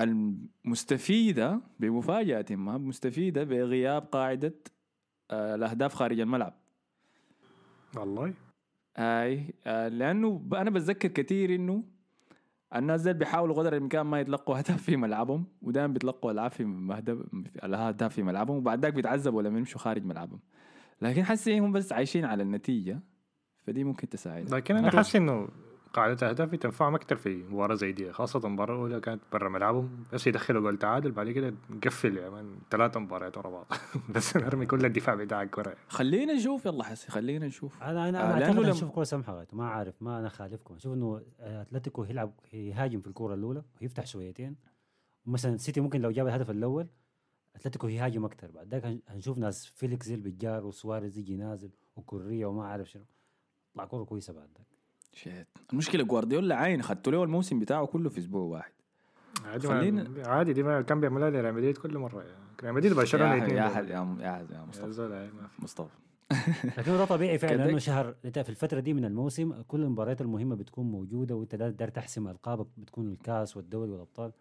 [0.00, 4.54] المستفيدة بمفاجأة ما مستفيدة بغياب قاعدة
[5.30, 6.54] آه، الأهداف خارج الملعب
[7.96, 8.34] والله
[8.98, 11.84] اي آه، لأنه أنا بتذكر كثير إنه
[12.76, 16.62] الناس دي بيحاولوا قدر الامكان ما يتلقوا اهداف في ملعبهم ودائما بيتلقوا ألعاب في
[17.64, 20.40] الاهداف في ملعبهم وبعد ذاك بيتعذبوا لما يمشوا خارج ملعبهم.
[21.02, 23.00] لكن حسي هم بس عايشين على النتيجة
[23.66, 25.48] فدي ممكن تساعد لكن أنا حاسس إنه
[25.92, 30.26] قاعدة أهداف تنفعهم أكتر في مباراة زي دي خاصة المباراة الأولى كانت برا ملعبهم بس
[30.26, 33.66] يدخلوا جول تعادل بعد كده نقفل يا man ثلاثة مباريات ورا بعض.
[34.14, 37.82] بس نرمي كل الدفاع بتاعك ورا خلينا نشوف يلا حسي خلينا نشوف.
[37.82, 40.92] أنا أنا آه، أعتقد لم- نشوف كوره سمحة غايته ما عارف ما أنا خالفكم أشوف
[40.94, 44.56] إنه أتلتيكو يلعب يهاجم في الكوره الأولى ويفتح شويتين.
[45.26, 46.88] مثلا سيتي ممكن لو جاب الهدف الأول
[47.56, 52.46] أتلتيكو يهاجم أكثر بعد ذاك هن- هنشوف ناس فيليكس زي بالجار وسواريز يجي نازل وكوريا
[52.46, 53.04] وما عارف شنو.
[53.74, 54.66] طلع كورة كويسة بعد ذاك.
[55.12, 55.46] شيت.
[55.72, 58.72] المشكلة جوارديولا عاين خدتوا له الموسم بتاعه كله في أسبوع واحد.
[59.44, 62.22] عادي خلينا- ما عادي دي ما كان بيعملها لريال مدريد كل مرة.
[62.22, 62.92] يعني ريال مدريد
[63.42, 65.28] اتنين يا يا م- يا أحد يا مصطفى.
[65.58, 65.88] مصطفى.
[66.78, 70.54] لكن ده طبيعي فعلا لأنه شهر انت في الفترة دي من الموسم كل المباريات المهمة
[70.54, 74.32] بتكون موجودة وأنت دا- داير تحسم ألقابك بتكون الكاس والدوري والأبطال.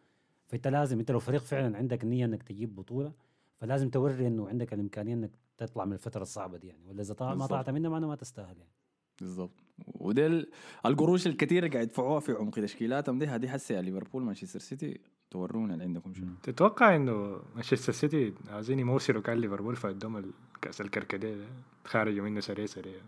[0.47, 3.12] فأنت لازم أنت لو فريق فعلا عندك نية إنك تجيب بطولة
[3.58, 6.79] فلازم توري إنه عندك الإمكانية إنك تطلع من الفترة الصعبة دي يعني.
[6.88, 7.47] ولا إذا ما.
[7.47, 8.71] طلعت منها معناها ما تستاهل يعني.
[9.21, 9.51] بالضبط
[9.87, 10.49] ودي ال-
[10.85, 14.99] القروش الكثيره قاعد يدفعوها في عمق تشكيلاتهم دي هذه حسي يا ليفربول مانشستر سيتي
[15.31, 20.17] تورونا اللي عندكم شنو؟ تتوقع إنه مانشستر سيتي عايزين يموسروا كان ليفربول فقدام
[20.55, 21.45] الكاس الكركديه ده
[21.83, 23.01] تخارجوا منه سريع سريع.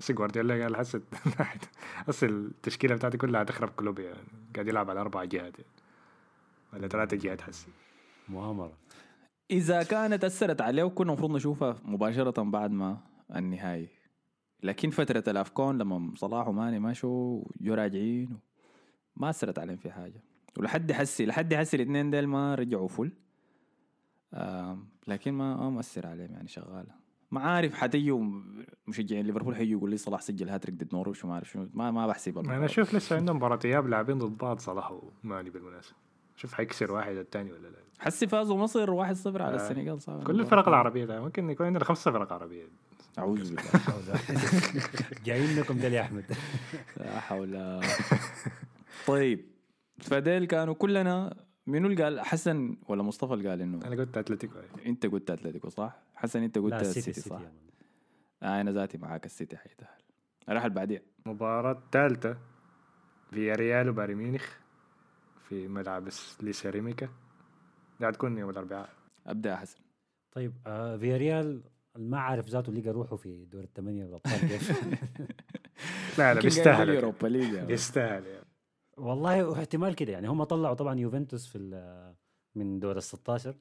[0.00, 0.96] بس جوارديولا قال حس
[2.06, 4.18] حس التشكيلة بتاعتي كلها هتخرب كلوب يعني
[4.54, 5.70] قاعد يلعب على أربع جهات يعني.
[6.72, 7.66] ولا ثلاثة جهات حس
[8.28, 8.72] مؤامرة.
[9.50, 12.98] إذا كانت أثرت عليه كنا المفروض نشوفها مباشرة بعد ما
[13.36, 13.88] النهائي.
[14.62, 18.38] لكن فترة الأفكون لما صلاح وماني مشوا جو راجعين
[19.16, 20.22] ما أثرت عليهم في حاجة.
[20.58, 23.12] ولحد حسي لحد حسي الاثنين ديل ما رجعوا فل.
[25.08, 27.00] لكن ما ما مؤثر عليهم يعني شغالة.
[27.30, 28.24] ما عارف حتيجوا
[28.86, 31.68] مشجعين ليفربول حيجوا يقول لي صلاح سجل هاتريك ضد نوروش وما أعرف شنو.
[31.74, 32.64] ما ما بحسب أنا.
[32.64, 34.92] أشوف لسه عندهم مباراة إياب لاعبين ضد بعض صلاح
[35.24, 35.96] وماني بالمناسبة.
[36.36, 37.78] شوف حيكسر واحد الثاني ولا لا.
[37.98, 39.54] حسي فازوا مصر 1-0 على آه.
[39.54, 42.64] السنغال صح؟ كل الفرق العربية ده ممكن يكون عندنا خمسة فرق عربية.
[43.18, 43.62] أعوذ بالله.
[45.24, 46.24] جايين لكم ده يا أحمد.
[46.96, 47.80] لا حول.
[49.06, 49.46] طيب
[49.98, 54.54] فديل كانوا كلنا منو اللي قال؟ حسن ولا مصطفى اللي قال إنه؟ أنا قلت أتلتيكو.
[54.86, 57.40] أنت قلت أتلتيكو صح؟ حسن أنت قلت لا السيتي صح؟
[58.42, 60.00] آه أنا ذاتي معاك السيتي حيتأهل
[60.48, 62.36] راح اللي بعديها مباراة ثالثة
[63.30, 64.48] في ريال وبايرن ميونخ
[65.48, 66.08] في ملعب
[66.40, 67.08] لا سيراميكا
[68.00, 68.88] دي هتكون يوم الأربعاء.
[69.26, 69.78] أبدأ حسن.
[70.32, 71.62] طيب آه فياريال
[72.00, 74.70] ما عارف ذاته لقى روحه في دور الثمانيه الأبطال كيف
[76.18, 76.94] لا لا بيستاهل قاعد يعني.
[76.98, 77.72] Europa League يعني.
[77.72, 78.44] يستاهل يعني.
[78.96, 82.14] والله احتمال كده يعني هم طلعوا طبعا يوفنتوس في ال-
[82.54, 83.54] من دور ال 16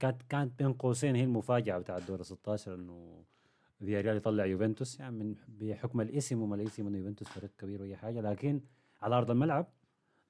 [0.00, 3.24] كانت كانت بين قوسين هي المفاجأة بتاعت دور ال 16 إنه
[3.78, 8.20] فياريال يطلع يوفنتوس يعني من بحكم الاسم وما الاسم إنه يوفنتوس فريق كبير وأي حاجة
[8.20, 8.60] لكن
[9.02, 9.66] على أرض الملعب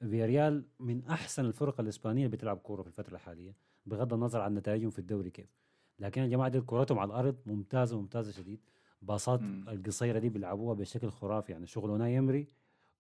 [0.01, 4.91] فياريال من أحسن الفرق الإسبانية اللي بتلعب كورة في الفترة الحالية بغض النظر عن نتائجهم
[4.91, 5.57] في الدوري كيف
[6.01, 8.61] لكن يا جماعة دي كورتهم على الأرض ممتازة ممتازة شديد.
[9.03, 9.41] باصات.
[9.69, 12.49] القصيرة دي بيلعبوها بشكل خرافي يعني شغل اوناي ايمري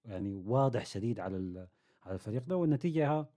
[0.04, 1.66] يعني واضح شديد على
[2.06, 3.28] على الفريق ده والنتيجة ها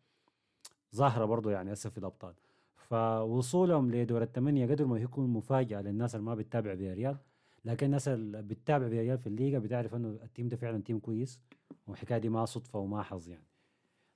[0.96, 2.34] ظاهرة برضو يعني هسه في الأبطال.
[2.76, 7.18] فوصولهم لدور الثمانيه قدر ما يكون مفاجأة للناس اللي ما بتتابع فياريال
[7.66, 11.40] لكن الناس اللي بتتابع فياريال في الليغا بتعرف إنه ال team ده فعلا team كويس
[11.88, 13.44] والحكايه دي ما صدفة وما حظ يعني.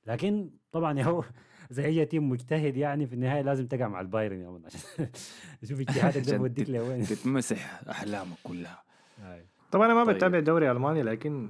[0.08, 1.24] لكن طبعا يا هو
[1.72, 4.80] زي أي team مجتهد يعني في النهاية لازم تقع مع البايرن يا man عشان
[5.70, 7.04] شوف اجتهادك ده بوديك لوين.
[7.04, 8.84] تتمسح أحلامك كلها.
[9.72, 10.16] طبعا أنا ما طيب.
[10.16, 11.50] بتابع الدوري الالماني لكن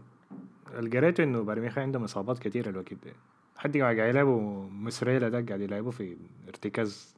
[0.94, 3.14] قريت إنه بايرن ميونخ عندهم اصابات كثيره الوقت ده.
[3.58, 7.16] حد قاعد يلعبوا مسريلا ده قاعد يلعبوا في ارتكاز.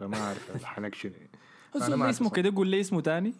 [0.00, 1.12] فما أعرف الحنك شنو.
[1.96, 2.30] ما اسمه.
[2.30, 3.34] كده قول لي اسمه تاني.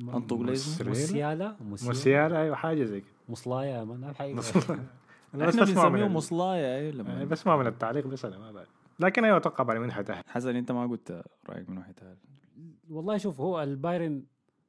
[0.00, 2.40] أنطق لي اسمه؟ موسيالا؟ موسيالا.
[2.42, 3.08] أيوه حاجة زي كده.
[3.28, 4.78] مصلايا يا مان الحقيقة.
[5.34, 8.24] أنا بس إحنا بسمع من بنسميه ال- مصلايا أي يعني لما بسمع من التعليق بس
[8.24, 8.68] أنا ما بعرف.
[9.00, 12.16] لكن أيوه أتوقع بايرن ميونخ حتأهل حسن أنت ما قلت رأيك من هذا
[12.90, 14.22] والله شوف هو البايرن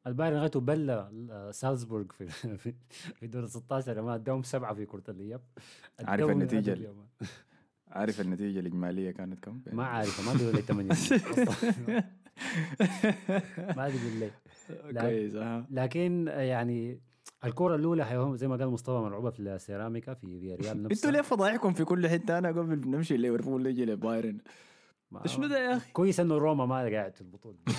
[0.08, 0.60] البايرن غايته
[1.32, 2.74] آه، سالزبورغ في في
[3.16, 5.42] في دور ال 16 يا man اداهم سبعة في كرة الإياب.
[6.00, 6.30] عارف
[6.92, 7.08] man.
[7.92, 10.90] عارف النتيجة الإجمالية كانت كم؟ ما عارف ما بيقول لي 8
[13.78, 14.32] ما بيقول لي
[14.92, 15.02] لا.
[15.02, 15.66] كويس آه.
[15.72, 17.00] لكن آه، يعني
[17.46, 21.74] الكرة الأولى زي ما قال مصطفى ملعوبة في السيراميكا في فياريال إنتوا نفسها ليه فضايحكم
[21.74, 24.38] في كل حتة؟ أنا قبل بنمشي ليفربول نجي لبايرن.
[25.26, 27.58] شنو ده يا أخي؟ كويس إنه روما ما قاعد في البطولة.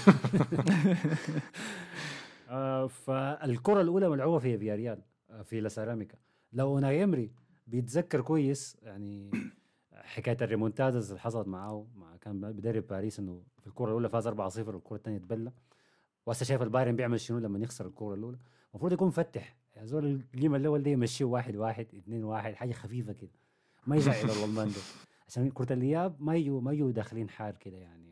[2.50, 6.18] آه، فالكرة الأولى ملعوبة في فياريال آه، في لاسيراميكا
[6.52, 7.32] لو اوناي ايمري
[7.66, 9.30] بيتذكر كويس يعني
[9.94, 14.32] حكاية الريمونتادا اللي حصلت معاه مع كان بدرب باريس إنه في الكرة الأولى فاز 4-0
[14.58, 15.52] والكرة الثانية تبلى.
[16.26, 18.38] وهسه شايف البايرن بيعمل شنو لما يخسر الكرة الأولى؟
[18.70, 22.72] المفروض يكون مفتح يعني زول ال game الأول ده يمشيه واحد واحد اثنين واحد حاجة
[22.72, 23.30] خفيفة كده.
[23.86, 24.68] ما يزعل ده
[25.28, 28.10] عشان كرة الإياب ما يجوا ما يجوا داخلين حار كده يعني.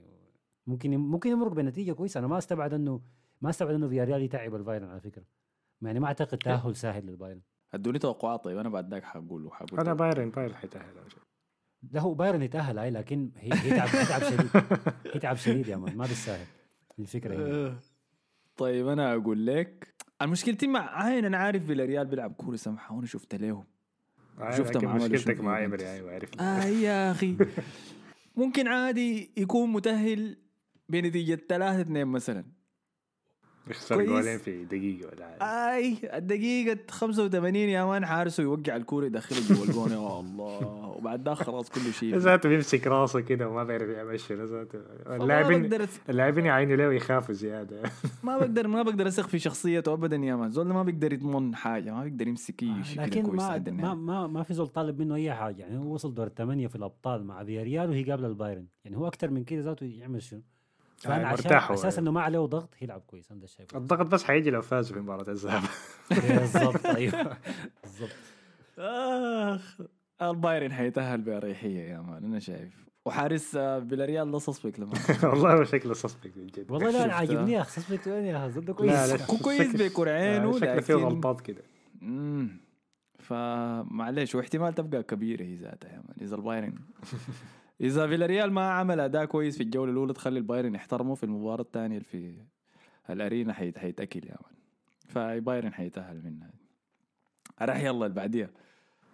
[0.66, 2.18] ممكن ممكن يمرق بنتيجة كويسة.
[2.18, 3.00] أنا ما أستبعد انه
[3.40, 5.24] ما أستبعد إنه فياريال يتعب البايرن على فكرة.
[5.82, 7.40] يعني ما أعتقد تأهل سهل للبايرن.
[7.74, 8.44] ادوني توقعات.
[8.44, 10.94] طيب أنا بعد ذاك حقول حقول أنا بايرن بايرن حيتأهل.
[11.90, 14.62] لا هو بايرن يتأهل هاي لكن هي هي تعب هي تعب شديد.
[15.14, 15.96] هي تعب شديد يا man.
[15.96, 16.46] ما بالساهل
[16.98, 17.78] الفكرة آه.
[18.56, 23.34] طيب أنا أقول لك المشكلتي مع عين أنا عارف فيلاريال بيلعب كورة سمحة وأنا شفت
[24.40, 25.82] آه، شفتهم عملوا مشكلتك مع يوفنتوس.
[25.86, 26.40] إيمري أيوه عارف.
[26.40, 27.36] آه يا أخي.
[28.36, 30.36] ممكن عادي يكون متأهل
[30.88, 32.44] بنتيجة 3 2 مثلا.
[33.70, 34.04] يخسر.
[34.04, 35.76] جولين في دقيقة ولا حاجة.
[35.76, 39.90] أي الدقيقة 85 يا مان حارسه يوقع الكورة يدخله جوا الجون.
[39.90, 40.94] يا الله.
[40.98, 42.16] وبعد ذاك خلاص كل شيء.
[42.16, 47.82] ذاته بيمسك راسه كده وما بيعرف يعمل شنو ذاته اللاعبين اللاعبين يعينوا له ويخافوا زيادة؟
[48.22, 50.50] ما بقدر ما بقدر أثق في شخصيته ابدا يا مان.
[50.50, 53.94] زول ما بيقدر يضمن حاجة ما بيقدر يمسك أي شيء لكن كويس ما ما.
[53.94, 55.62] ما ما في زول طالب منه أي حاجة.
[55.62, 58.66] يعني هو وصل دور الثمانيه في الأبطال مع فياريال وهي قابلة البايرن.
[58.84, 60.42] يعني هو أكثر من كده ذاته يعمل شنو؟
[60.98, 61.74] فأنا عشان مرتاح هو.
[61.74, 63.78] أساس إنه ما عليه ضغط يلعب كويس أنا ده شايفه.
[63.78, 65.62] الضغط بس حيجي لو فازوا في مباراة الذهاب.
[66.28, 67.36] بالضبط أيوه.
[67.82, 68.10] بالضبط.
[68.78, 69.80] آخ
[70.22, 72.88] البايرن حيتأهل بأريحية يا man أنا شايف.
[73.06, 73.50] وحارس
[73.88, 76.70] فيلاريال ده suspect لما والله هو شكله suspect جد.
[76.70, 77.10] والله لا شفت.
[77.10, 79.42] عاجبني يا أخي صدق وين يا ده كويس.
[79.42, 81.62] كويس شكله- بكرعينه آه، شكله فيه غلطات كده.
[82.02, 82.60] امم
[83.18, 86.74] فمعلش واحتمال تبقى كبيرة هي ذاتها يا man إذا البايرن.
[87.80, 91.98] إذا فيلاريال ما عمل أداء كويس في الجولة الأولى تخلي البايرن يحترمه في المباراة الثانية
[91.98, 92.34] في
[93.10, 94.54] الأرينا حيت حيتأكل يا man.
[95.08, 96.50] فبايرن حيتأهل منها.
[97.62, 98.50] راح يلا اللي بعديها.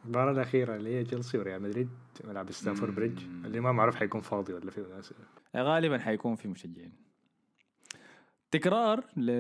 [0.05, 4.21] المباراة الأخيرة اللي هي تشيلسي وريال مدريد في ملعب ستانفورد بريدج اللي ما معروف حيكون
[4.21, 5.15] فاضي ولا فيه ناس
[5.57, 6.93] غالبا حيكون في مشجعين.
[8.51, 9.31] تكرار ل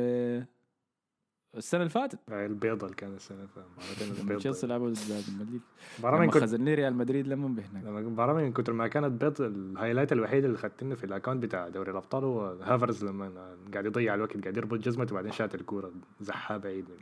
[1.57, 2.19] السنة اللي فاتت.
[2.29, 5.61] البيضة اللي كانت السنة مرتين لما تشيلسي البيضة لعبوا ضد مدريد.
[5.99, 7.85] مباراة من كنت خزني ريال مدريد لما بهناك.
[7.85, 11.91] لما مباراة من كتر ما كانت بيض الهايلايت الوحيد اللي خدتنه في الأكونت بتاع دوري
[11.91, 16.85] الأبطال هو هافرز لما قاعد يضيع الوقت قاعد يربط جزمته وبعدين شات الكورة زحها بعيد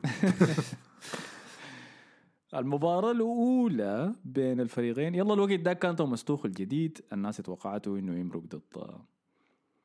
[2.55, 6.99] المباراة الأولى بين الفريقين يلا الوقت ده كان توماس توخل جديد.
[7.13, 8.63] الناس توقعته إنه يمرق ضد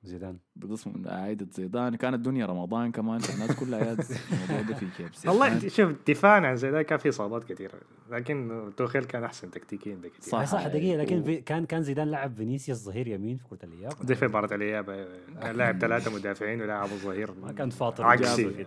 [0.03, 0.37] زيدان.
[0.59, 1.95] ضد اسمه عايدة زيدان.
[1.95, 3.21] كانت الدنيا رمضان كمان.
[3.33, 3.97] الناس كلها يا
[4.31, 5.25] الموضوع ده في كيف.
[5.27, 7.73] والله شوف دفاعا عن زيدان كان في اصابات كثيرة.
[8.11, 10.21] لكن توخيل كان أحسن تكتيكيا بكثير.
[10.31, 10.43] صح.
[10.45, 10.97] صح صح دقيقة.
[10.97, 14.55] لكن و- كان كان زيدان لعب فينيسيوس ظهير يمين في كرة الياب دي في مباراة
[14.55, 15.07] الإياب.
[15.41, 17.31] كان لاعب ثلاثة مدافعين ولاعب ظهير.
[17.33, 18.65] ما كان فاطر عكسي.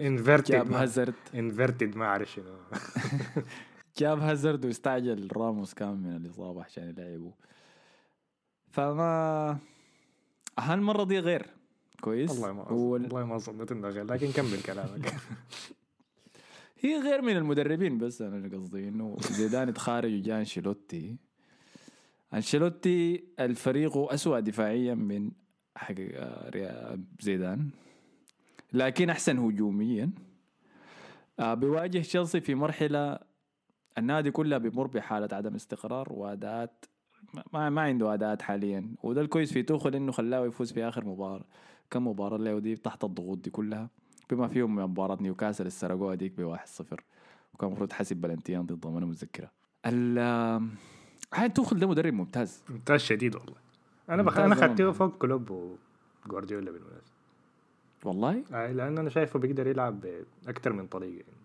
[0.00, 2.44] انفرتد هازارد انفرتد ما أعرف شنو.
[3.98, 7.32] جاب هازارد واستعجل راموس كان من الإصابة عشان يلعبه.
[8.70, 9.58] فما
[10.58, 11.46] هالمرة دي غير.
[12.00, 12.30] كويس.
[12.30, 14.04] والله ما هو ال- والله ما ظنيت إنه غير.
[14.04, 15.14] لكن كمل كلامك.
[16.80, 21.16] هي غير من المدربين بس أنا قصدي إنه زيدان اتخارج وجاء أنشيلوتي.
[22.34, 25.30] أنشيلوتي الفريق أسوأ دفاعيا من
[25.76, 27.70] حق آه، زيدان.
[28.72, 30.10] لكن أحسن هجوميا.
[31.40, 33.18] آه، بيواجه تشيلسي في مرحلة
[33.98, 36.84] النادي كله بيمر بحالة عدم استقرار واداءات
[37.52, 38.88] ما ما عنده أداءات حاليا.
[39.02, 41.44] وده الكويس في توخل إنه خلاه يفوز في آخر مباراة.
[41.90, 43.90] كم مباراة له دي تحت الضغوط دي كلها.
[44.30, 46.82] بما فيهم مباراة نيوكاسل اللي سرقوها ديك ب 1-0
[47.54, 49.50] وكان المفروض حسب بلنتيان ضدهم أنا متذكرها.
[49.86, 50.18] ال
[51.32, 52.62] عاد توخل ده مدرب ممتاز.
[52.70, 53.56] ممتاز شديد والله.
[54.10, 54.38] أنا بخ...
[54.38, 54.54] أنا.
[54.54, 55.70] خدته فوق كلوب
[56.26, 57.16] وجوارديولا بالمناسبة.
[58.04, 60.00] والله؟ آه، لأن أنا شايفه بيقدر يلعب
[60.46, 61.12] باكثر من طريقة.
[61.16, 61.40] يعني.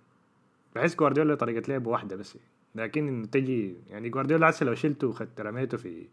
[0.76, 2.38] بحس جوارديولا طريقة لعب واحدة بس.
[2.76, 6.08] لكن إنه تجي يعني جوارديولا هسه لو شلته وخدت رميته في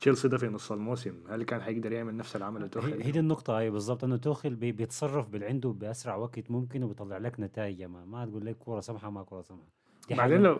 [0.00, 3.10] تشيلسي ده في نص الموسم هل كان حيقدر يعمل نفس العمل اللي هي توخيل هي
[3.10, 7.40] دي النقطة أي بالضبط إنه توخل بي بيتصرف باللي عنده بأسرع وقت ممكن وبيطلع لك
[7.40, 9.62] نتائج ما, ما تقول لك كورة سمحة ما كورة سمحة.
[10.08, 10.58] دي بعدين لو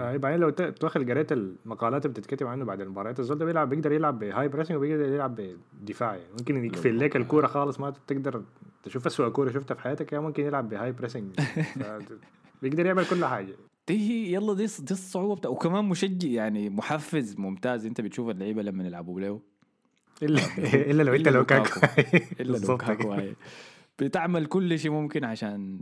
[0.00, 3.68] آه بعدين لو ت- توخل قريت المقالات اللي بتتكتب عنه بعد المباريات الزول ده بيلعب
[3.68, 5.40] بيقدر يلعب ب high pressing وبيقدر يلعب
[5.80, 6.14] بدفاع.
[6.16, 8.42] يعني ممكن يقفل لك الكورة خالص ما تقدر
[8.82, 11.34] تشوف اسوء كورة شفتها في حياتك يا ممكن يلعب ب high pressing
[12.62, 13.54] بيقدر يعمل كل حاجة.
[13.88, 17.86] دي هي يلا دي دي الصعوبة بتاع وكمان مشجع يعني محفز ممتاز.
[17.86, 19.40] انت بتشوف اللعيبة لما يلعبوا له
[20.22, 20.40] إلا
[20.90, 21.80] إلا لو انت لوكاكو.
[22.40, 23.16] إلا لوكاكو.
[23.98, 25.80] بتعمل كل شيء ممكن عشان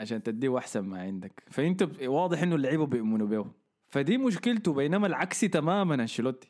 [0.00, 1.42] عشان تديه أحسن ما عندك.
[1.50, 3.46] فأنت واضح إنه اللعيبة بيؤمنوا به
[3.88, 6.48] فدي مشكلته بينما العكسي تماما أنشيلوتي.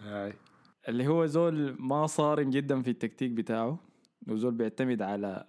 [0.00, 0.32] هاي.
[0.88, 3.78] اللي هو زول ما صارم جدا في التكتيك بتاعه
[4.28, 5.44] وزول بيعتمد على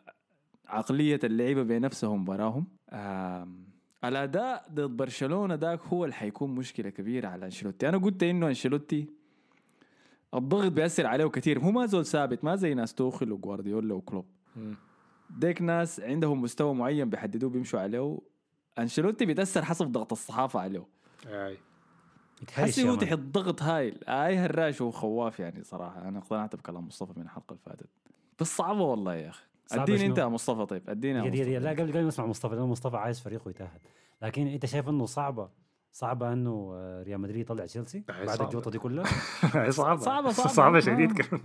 [0.67, 3.68] عقلية اللعيبة بنفسهم براهم آم،
[4.03, 7.89] الأداء ضد برشلونة داك هو اللي حيكون مشكلة كبيرة على أنشيلوتي.
[7.89, 9.07] أنا قلت إنه أنشيلوتي
[10.33, 14.25] الضغط بيأثر عليه كثير هو ما زول ثابت ما زي ناس توخل وجوارديولا وكلوب.
[15.29, 18.19] ديك ناس عندهم مستوى معين بيحددوه بيمشوا عليه
[18.79, 20.85] أنشيلوتي بيتأثر حسب ضغط الصحافة عليه.
[22.41, 22.95] يتهرش حسي هو.
[22.95, 26.07] تحت ضغط هايل أي هراش وخواف يعني صراحة.
[26.07, 27.89] أنا اقتنعت بكلام مصطفى من الحلقة اللي فاتت
[28.39, 29.48] بس صعبة والله يا أخي.
[29.73, 32.55] أديني؟ أنت يا مصطفى طيب أديني يا دقيقة دقيقة لا قبل قبل ما اسمع مصطفى
[32.55, 33.79] لأنه مصطفى عايز فريقه يتأهل
[34.21, 35.49] لكن أنت شايف إنه صعبة
[35.91, 38.41] صعبة إنه آه، ريال مدريد يطلع تشيلسي بعد.
[38.41, 39.05] الجوطة دي كلها
[39.53, 40.49] هي صعبة صعبة- صعبة.
[40.49, 41.11] صعبة شديد.
[41.21, 41.41] كمان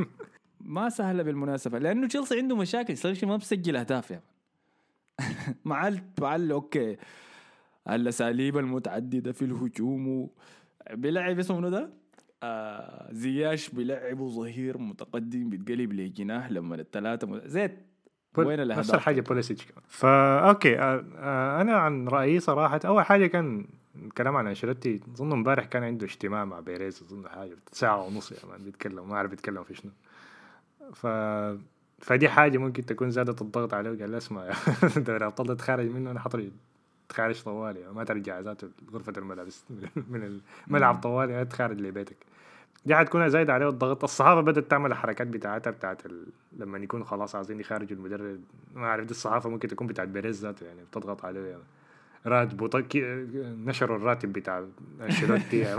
[0.61, 4.21] ما سهلة بالمناسبة لأنه تشيلسي عنده مشاكل تشيلسي ما بسجل أهداف يا.
[5.65, 6.01] مع ال...
[6.21, 6.53] مع ال...
[6.53, 6.97] okay
[7.91, 10.31] الأساليب المتعددة في الهجوم.
[10.93, 11.91] بيلعب اسمه منو ده؟
[12.43, 17.41] آه زياش بيلعبوا ظهير متقدم بيتقلب لجناح لما الثلاثة م...
[18.37, 19.83] زيت وين نفس الاهداف؟ الحاجة بوليسيتش كمان.
[19.89, 20.79] فا okay
[21.61, 23.67] أنا عن رأيي صراحة أول حاجة كان
[24.05, 28.39] الكلام عن أنشيلوتي أظن امبارح كان عنده اجتماع مع بيريز أظن حاجة ساعة ونص يا
[28.51, 29.91] man بيتكلم ما أعرف بيتكلم في شنو.
[30.93, 31.07] ف
[31.99, 34.51] فدي حاجة ممكن تكون زادت الضغط عليه وقال له اسمع
[34.97, 36.53] دوري ابطال ده تخارج منه أنا حطري
[37.09, 39.65] تخارج طوالي ما ترجع ذاته غرفة الملابس
[39.97, 42.17] من الملعب طوالي تخارج لبيتك.
[42.87, 44.05] دي حتكون زايد عليه الضغط.
[44.05, 46.27] الصحافة بدأت تعمل الحركات بتاعتها بتاعت ال...
[46.59, 48.41] لما يكونوا خلاص عايزين يخرجوا المدرب.
[48.75, 51.41] ما أعرف دي الصحافة ممكن تكون بتاعت بيريز ذاته يعني بتضغط عليه.
[51.41, 51.63] يعني.
[52.27, 52.97] راتبه طك...
[53.67, 54.65] نشروا الراتب بتاع
[55.03, 55.77] أنشيلوتي.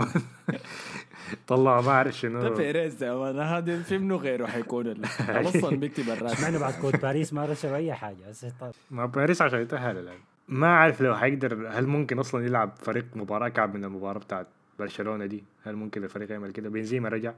[1.48, 6.08] طلعوا ما أعرف ده شنو بيريز يا man هذا في منو غيره حيكون خلصا بيكتب
[6.08, 6.42] الراتب.
[6.42, 8.32] معنى بعد كود باريس ما رشوا أي حاجة.
[8.60, 8.72] طيب.
[8.90, 10.18] ما باريس عشان يتأهل الآن.
[10.48, 14.46] ما أعرف لو حيقدر هل ممكن أصلا يلعب فريق مباراة كعب من المباراة بتاعت
[14.78, 17.34] برشلونة دي هل ممكن الفريق يعمل كده؟ بنزيما رجع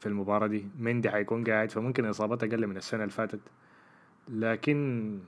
[0.00, 3.40] في المباراة دي مندي حيكون قاعد فممكن إصابته أقل من السنة اللي فاتت.
[4.28, 5.18] لكن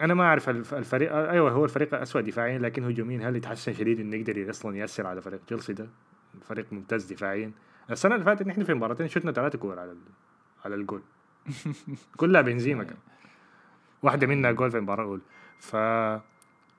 [0.00, 4.00] أنا ما أعرف الف- الفريق أيوه هو الفريق أسوأ دفاعيا لكن هجوميا هل يتحسن شديد
[4.00, 5.88] إنه يقدر أصلا يأثر على فريق تشيلسي ده؟
[6.42, 7.52] فريق ممتاز دفاعيا.
[7.90, 9.98] السنة اللي فاتت نحن في مباراتين شتنا ثلاثة كور على ال-
[10.64, 11.02] على الجول.
[12.16, 12.96] كلها بنزيما كان.
[14.02, 15.22] واحدة منها جول في المباراة الأولى
[15.58, 15.76] ف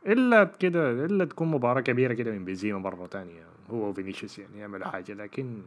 [0.08, 4.88] إلا كده إلا تكون مباراة كبيرة كده من بنزيما مرة تانية هو وفينيسيوس يعني يعملوا
[4.88, 5.62] حاجة لكن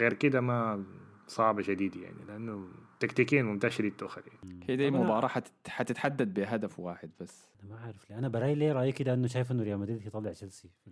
[0.00, 0.84] غير كده ما
[1.26, 2.68] صعبة شديد يعني لأنه
[3.00, 4.60] تكتيكيا ممتاز شديد توخيل يعني.
[4.68, 8.72] هي دي أنا- حتت- حتتحدد بهدف واحد بس أنا ما عارف ليه أنا براي ليه
[8.72, 10.90] رأيي كده إنه شايف إنه ريال مدريد يطلع تشيلسي في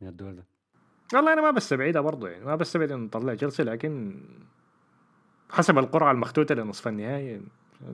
[0.00, 0.44] من الدور ده
[1.14, 4.20] والله أنا ما بستبعدها برضه يعني ما بستبعد إنه نطلع تشيلسي لكن
[5.50, 7.40] حسب القرعة المختوتة لنصف النهائي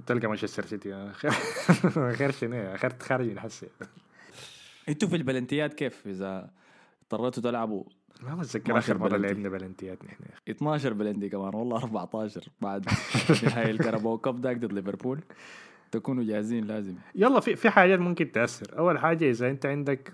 [0.07, 1.12] تلقى مانشستر سيتي.
[1.12, 1.31] خير
[2.18, 3.66] خير شنو خير تخرج نحس.
[4.88, 6.50] أنتوا في البلنتيات كيف إذا
[7.03, 7.85] اضطريتوا تلعبوا؟
[8.22, 9.26] ما بتذكر 12 آخر مرة بلنتي.
[9.26, 12.87] لعبنا بلنتيات نحن 12 بلندي كمان والله 14 بعد
[13.44, 15.20] نهاية الكرباو كاب داك ضد ليفربول.
[15.92, 16.94] تكونوا جاهزين لازم.
[17.14, 18.79] يلا في في حاجات ممكن تأثر.
[18.79, 20.12] أول حاجة إذا أنت عندك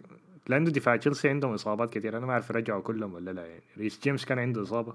[0.49, 3.63] لأنه دفاع تشيلسي عندهم إصابات كثير أنا ما أعرف رجعوا كلهم ولا لا يعني.
[3.79, 4.95] ريس جيمس كان عنده إصابة؟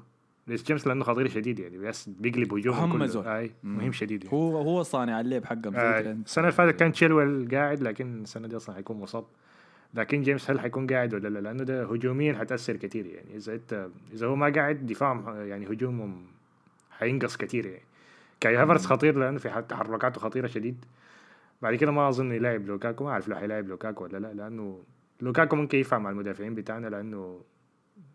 [0.51, 3.27] ريس جيمس لأنه خطير شديد يعني بس بيقلب هجومهم أهم كله زول.
[3.27, 3.51] أي.
[3.63, 4.35] مهم شديد يعني.
[4.35, 5.99] هو هو صانع اللعب حقهم آه،.
[5.99, 9.25] السنة اللي فاتت كان تشيلويل قاعد لكن السنة دي أصلا حيكون مصاب
[9.93, 13.87] لكن جيمس هل حيكون قاعد ولا لا لأنه ده هجوميا حتأثر كثير يعني إذا أنت
[14.13, 16.25] إذا هو ما قاعد دفاعهم يعني هجومهم
[16.91, 17.83] حينقص كثير يعني
[18.39, 20.85] كاي هافرتس خطير لأنه في تحركاته خطيرة شديد
[21.61, 24.83] بعد كده ما أظن يلاعب لوكاكو ما أعرف لو حيلاعب لوكاكو ولا لا لأنه
[25.21, 27.41] لوكاكو ممكن ينفع مع المدافعين بتاعنا لأنه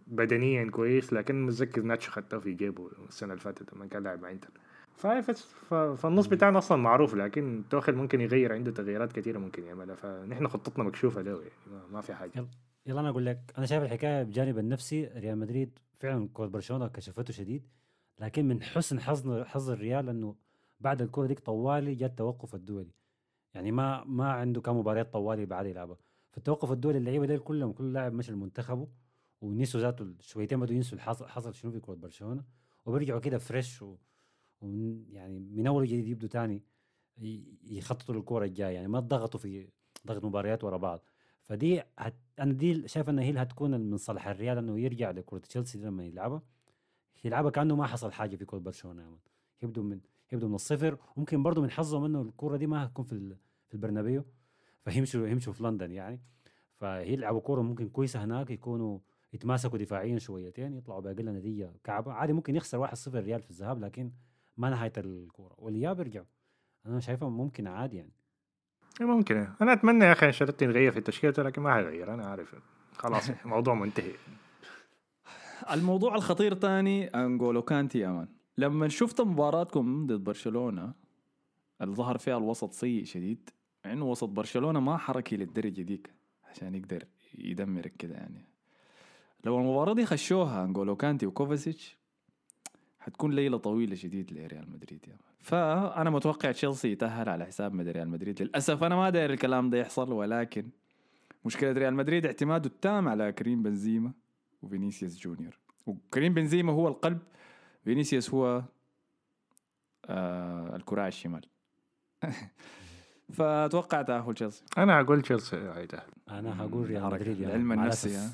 [0.06, 4.30] بدنيا كويس لكن متذكر ناتشو خدته في جيبه السنة اللي فاتت لما كان لاعب مع
[4.30, 4.50] إنتر.
[5.96, 9.94] فالنص بتاعنا أصلا معروف لكن توخيل ممكن يغير عنده تغييرات كثيره ممكن يعملها.
[9.94, 12.46] فنحن خطتنا مكشوفة له يعني ما, في حاجة.
[12.86, 17.32] يلا أنا أقول لك أنا شايف الحكاية بالجانب النفسي ريال مدريد فعلا كره برشلونة كشفته
[17.32, 17.68] شديد
[18.20, 20.34] لكن من حسن حظ حظ الريال إنه
[20.80, 22.94] بعد الكره ديك طوالي جاء التوقف الدولي.
[23.54, 25.96] يعني ما ما عنده كم مباريات طوالي بعد يلعبها.
[26.30, 28.88] في التوقف الدولي اللعيبة دي كلهم كل لاعب مشى لمنتخبه
[29.40, 32.44] ونسوا ذاته شويتين بدوا ينسوا الحصل حصل شنو في كرة برشلونة
[32.86, 33.96] وبيرجعوا كده فريش و...
[35.10, 36.62] يعني من أول جديد يبدوا تاني
[37.64, 39.68] يخططوا للكورة الجاية يعني ما ضغطوا في
[40.06, 41.00] ضغط مباريات ورا بعض.
[41.42, 42.14] فدي هت...
[42.38, 46.42] أنا دي شايف إنها هي هتكون من صالح الريال إنه يرجع لكرة تشيلسي لما يلعبها.
[47.24, 49.18] يلعبها كأنه ما حصل حاجة في كرة برشلونة يعني.
[49.62, 50.00] يبدو من
[50.32, 53.36] يبدو من الصفر وممكن برضه من حظهم إنه الكره دي ما هتكون في ال...
[53.68, 54.24] في البرنابيو.
[54.84, 56.20] فيمشوا يمشوا في لندن يعني.
[56.78, 58.98] فيلعبوا كورة ممكن كويسة هناك يكونوا
[59.36, 62.12] يتماسكوا دفاعيا شويتين يطلعوا بأقل نتيجة كعبة.
[62.12, 64.10] عادي ممكن يخسر 1-0 الريال في الذهاب لكن
[64.56, 65.54] ما نهاية الكورة.
[65.58, 66.26] والإياب يرجعوا
[66.86, 68.12] أنا شايفها ممكن عادي يعني.
[69.00, 69.48] ممكن.
[69.62, 72.54] أنا أتمنى يا أخي أنشيلوتي يغير في تشكيلته لكن ما حيغير أنا عارف
[72.92, 74.12] خلاص الموضوع منتهي.
[75.70, 78.28] الموضوع الخطير تاني انجولو كانتي يا man.
[78.58, 80.92] لما شفت مباراتكم ضد برشلونة
[81.82, 83.50] اللي ظهر فيها الوسط سيء شديد.
[83.84, 86.10] مع إنه وسط برشلونة ما حركي للدرجة ديك
[86.44, 87.04] عشان يقدر
[87.38, 88.55] يدمرك كده يعني.
[89.44, 91.96] لو المباراة دي خشوها أنجولو كانتي وكوفاسيتش
[93.00, 95.36] حتكون ليلة طويلة شديد لريال مدريد يا man.
[95.40, 98.42] فأنا متوقع تشيلسي يتأهل على حساب ريال مدريد.
[98.42, 100.68] للأسف أنا ما داير الكلام ده يحصل ولكن
[101.44, 104.12] مشكلة ريال مدريد اعتماده التام على كريم بنزيما
[104.62, 105.58] وفينيسيوس جونيور.
[105.86, 107.18] وكريم بنزيما هو القلب
[107.84, 108.62] فينيسيوس هو
[110.04, 111.46] آه الكراع الشمال.
[113.32, 114.64] فأتوقع تأهل تشيلسي.
[114.78, 118.30] أنا أقول تشيلسي هيتاهل أنا هقول ريال مدريد العامل النفسي،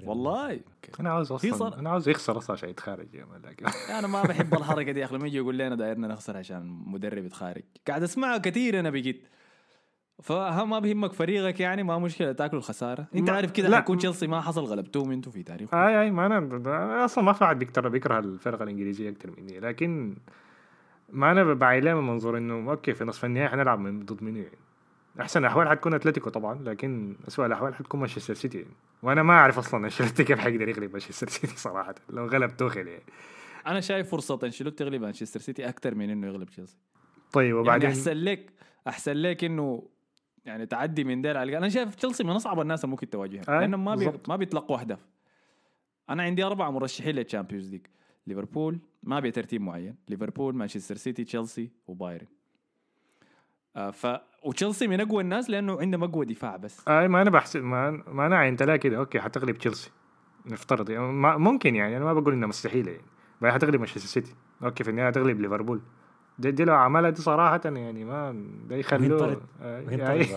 [0.00, 0.60] ريال والله.
[1.00, 3.66] أنا عاوز أصلا صار- أنا عاوز يخسر أصلا عشان يتخارج يا لكن
[3.98, 5.16] أنا ما بحب الحركة دي يا أخي.
[5.16, 7.62] لما يجي يقول لي انا دايرنا نخسر عشان مدرب يتخارج.
[7.88, 9.22] قاعد اسمعها كثير أنا بقيت
[10.22, 12.32] فها ما بيهمك فريقك يعني؟ ما مشكلة.
[12.32, 13.06] تاكلوا الخسارة.
[13.14, 13.76] أنت عارف كده لا.
[13.76, 17.32] حيكون تشيلسي ما حصل غلبتوهم أنتوا في تاريخ اي أي ما أنا أنا أصلا ما
[17.32, 20.16] في واحد بيكره بيكره الفرقة الإنجليزية أكثر مني لكن
[21.08, 24.36] ما أنا بعي لها من منظور إنه okay في نصف النهائي حنلعب من ضد منو
[24.38, 24.58] يعني
[25.20, 28.58] أحسن الاحوال حتكون أتلتيكو طبعا لكن اسوء الأحوال حتكون مانشستر سيتي.
[28.58, 28.70] يعني.
[29.02, 33.02] وأنا ما أعرف أصلا أنشيلوتي كيف حيقدر يغلب مانشستر سيتي صراحة لو غلب توخيل يعني
[33.66, 36.78] أنا شايف فرصة أنشيلوتي يغلب مانشستر سيتي أكثر من إنه يغلب تشيلسي.
[37.32, 38.52] طيب يعني وبعدين أحسن لك
[38.88, 39.88] أحسن لك إنه
[40.44, 43.60] يعني تعدي من دير على أنا شايف تشيلسي من أصعب الناس اللي ممكن تواجهها أي،
[43.60, 44.12] لأنهم ما بي...
[44.28, 45.06] ما بيتلقوا أهداف.
[46.10, 47.86] أنا عندي أربعة مرشحين لل Champions League
[48.26, 52.26] ليفربول ما بترتيب معين ليفربول مانشستر سيتي تشيلسي وبايرن.
[52.26, 52.43] آه
[53.92, 54.06] ف
[54.42, 56.88] وتشيلسي من أقوى الناس لأنه عندهم اقوى دفاع بس.
[56.88, 58.96] اي ما أنا بحسب ما, ما أنا عينت لها كده.
[58.98, 59.90] okay حتغلب تشيلسي.
[60.46, 61.12] نفترض يعني.
[61.12, 61.96] ما ممكن يعني.
[61.96, 63.04] أنا ما بقول انها مستحيله يعني.
[63.40, 64.34] بعدين حتغلب مانشستر سيتي.
[64.64, 65.80] okay في النهاية حتغلب ليفربول.
[66.38, 69.40] دي, دي لو عملها دي صراحة يعني ما ده يخلوه.
[69.62, 70.24] آه، يعني-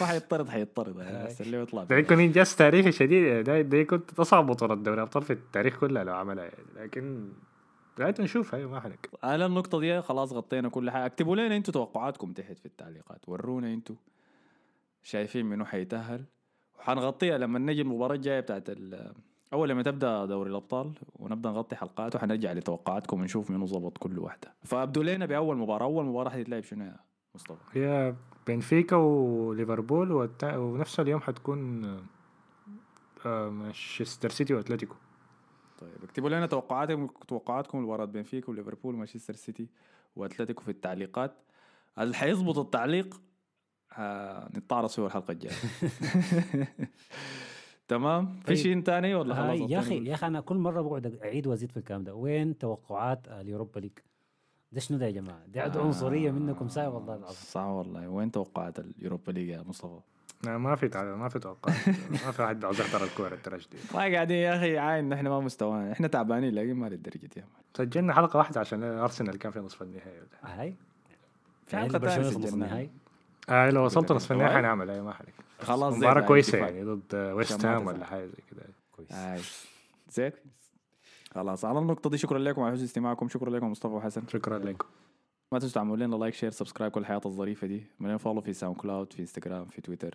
[0.00, 0.94] حيطرد حيطرد
[1.26, 3.44] بس اللي يطلع ده يكون إنجاز تاريخي شديد.
[3.44, 6.64] ده, ده يكون اصعب بطوله دوري ابطال في التاريخ كله لو عملها يعني.
[6.76, 7.28] لكن
[7.98, 11.06] قاعد نشوف هاي ما حنك على النقطة دي خلاص غطينا كل حاجة.
[11.06, 13.28] اكتبوا لنا أنتوا توقعاتكم تحت في التعليقات.
[13.28, 13.96] ورونا أنتوا
[15.02, 16.24] شايفين منو حيتأهل.
[16.78, 19.12] وحنغطيها لما نجي المباراة الجاية بتاعت ال-
[19.52, 24.54] أول لما تبدأ دوري الأبطال ونبدأ نغطي حلقات وحنرجع لتوقعاتكم ونشوف منو ظبط كل واحدة.
[24.64, 26.96] فأبدوا لنا بأول مباراة أول مباراة حتتلعب شنو يا
[27.34, 28.14] مصطفى؟ هي
[28.46, 30.56] بنفيكا وليفربول والتا...
[30.56, 31.84] ونفس اليوم حتكون
[33.26, 34.94] آه، مانشستر سيتي وأتلتيكو.
[35.78, 39.68] طيب اكتبوا لنا توقعاتكم توقعاتكم لمباراة بنفيكا وليفربول ومانشستر سيتي
[40.16, 41.34] وأتلتيكو في التعليقات.
[41.98, 43.20] اللي حيظبط التعليق؟
[43.92, 45.52] آه نتعرض فيه الحلقة الجاية.
[47.88, 48.56] تمام؟ في طيب.
[48.56, 51.76] شيء ثاني ولا خلاص؟ يا أخي يا أخي أنا كل مرة بقعد أعيد وأزيد في
[51.76, 52.14] الكلام ده.
[52.14, 53.92] وين توقعات ال Europa League؟
[54.72, 58.08] ده شنو ده يا جماعة؟ دي عد عنصرية منكم ساي والله العظيم؟ صح والله.
[58.08, 60.00] وين توقعات ال Europa League يا مصطفى؟
[60.44, 61.72] لا ما في تع- ما في توقع
[62.10, 65.40] ما في واحد عاوز يحضر الكورة الدرجه دي؟ ما قاعدين يا أخي عاين إحنا ما
[65.40, 65.92] مستوانا.
[65.92, 67.44] إحنا تعبانين لكن ما للدرجة دي.
[67.76, 70.20] سجلنا حلقة واحدة عشان أرسنال كان في نصف النهائي.
[70.42, 70.74] هاي؟
[71.66, 72.66] في يعني حلقة برشلونة ثانية في نص سجلناها.
[72.68, 72.90] النهائي؟
[73.48, 74.54] آه لو وصلت نصف النهائي.
[74.56, 76.58] حنعمل أي ما حنك خلاص مباراة ده كويسة.
[76.58, 77.86] يعني ضد ويست هام.
[77.86, 78.62] ولا حاجة زي كده.
[78.92, 79.12] كويس
[80.10, 80.32] زين.
[81.34, 83.28] خلاص على النقطة دي شكرا لكم على حسن استماعكم.
[83.28, 84.22] شكرا لكم مصطفى وحسن.
[84.28, 84.88] شكرا لكم.
[85.52, 87.86] ما تنسوا تعملوا لنا like share subscribe كل الحاجات الظريفة دي.
[88.00, 90.14] من follow في SoundCloud في انستغرام في تويتر.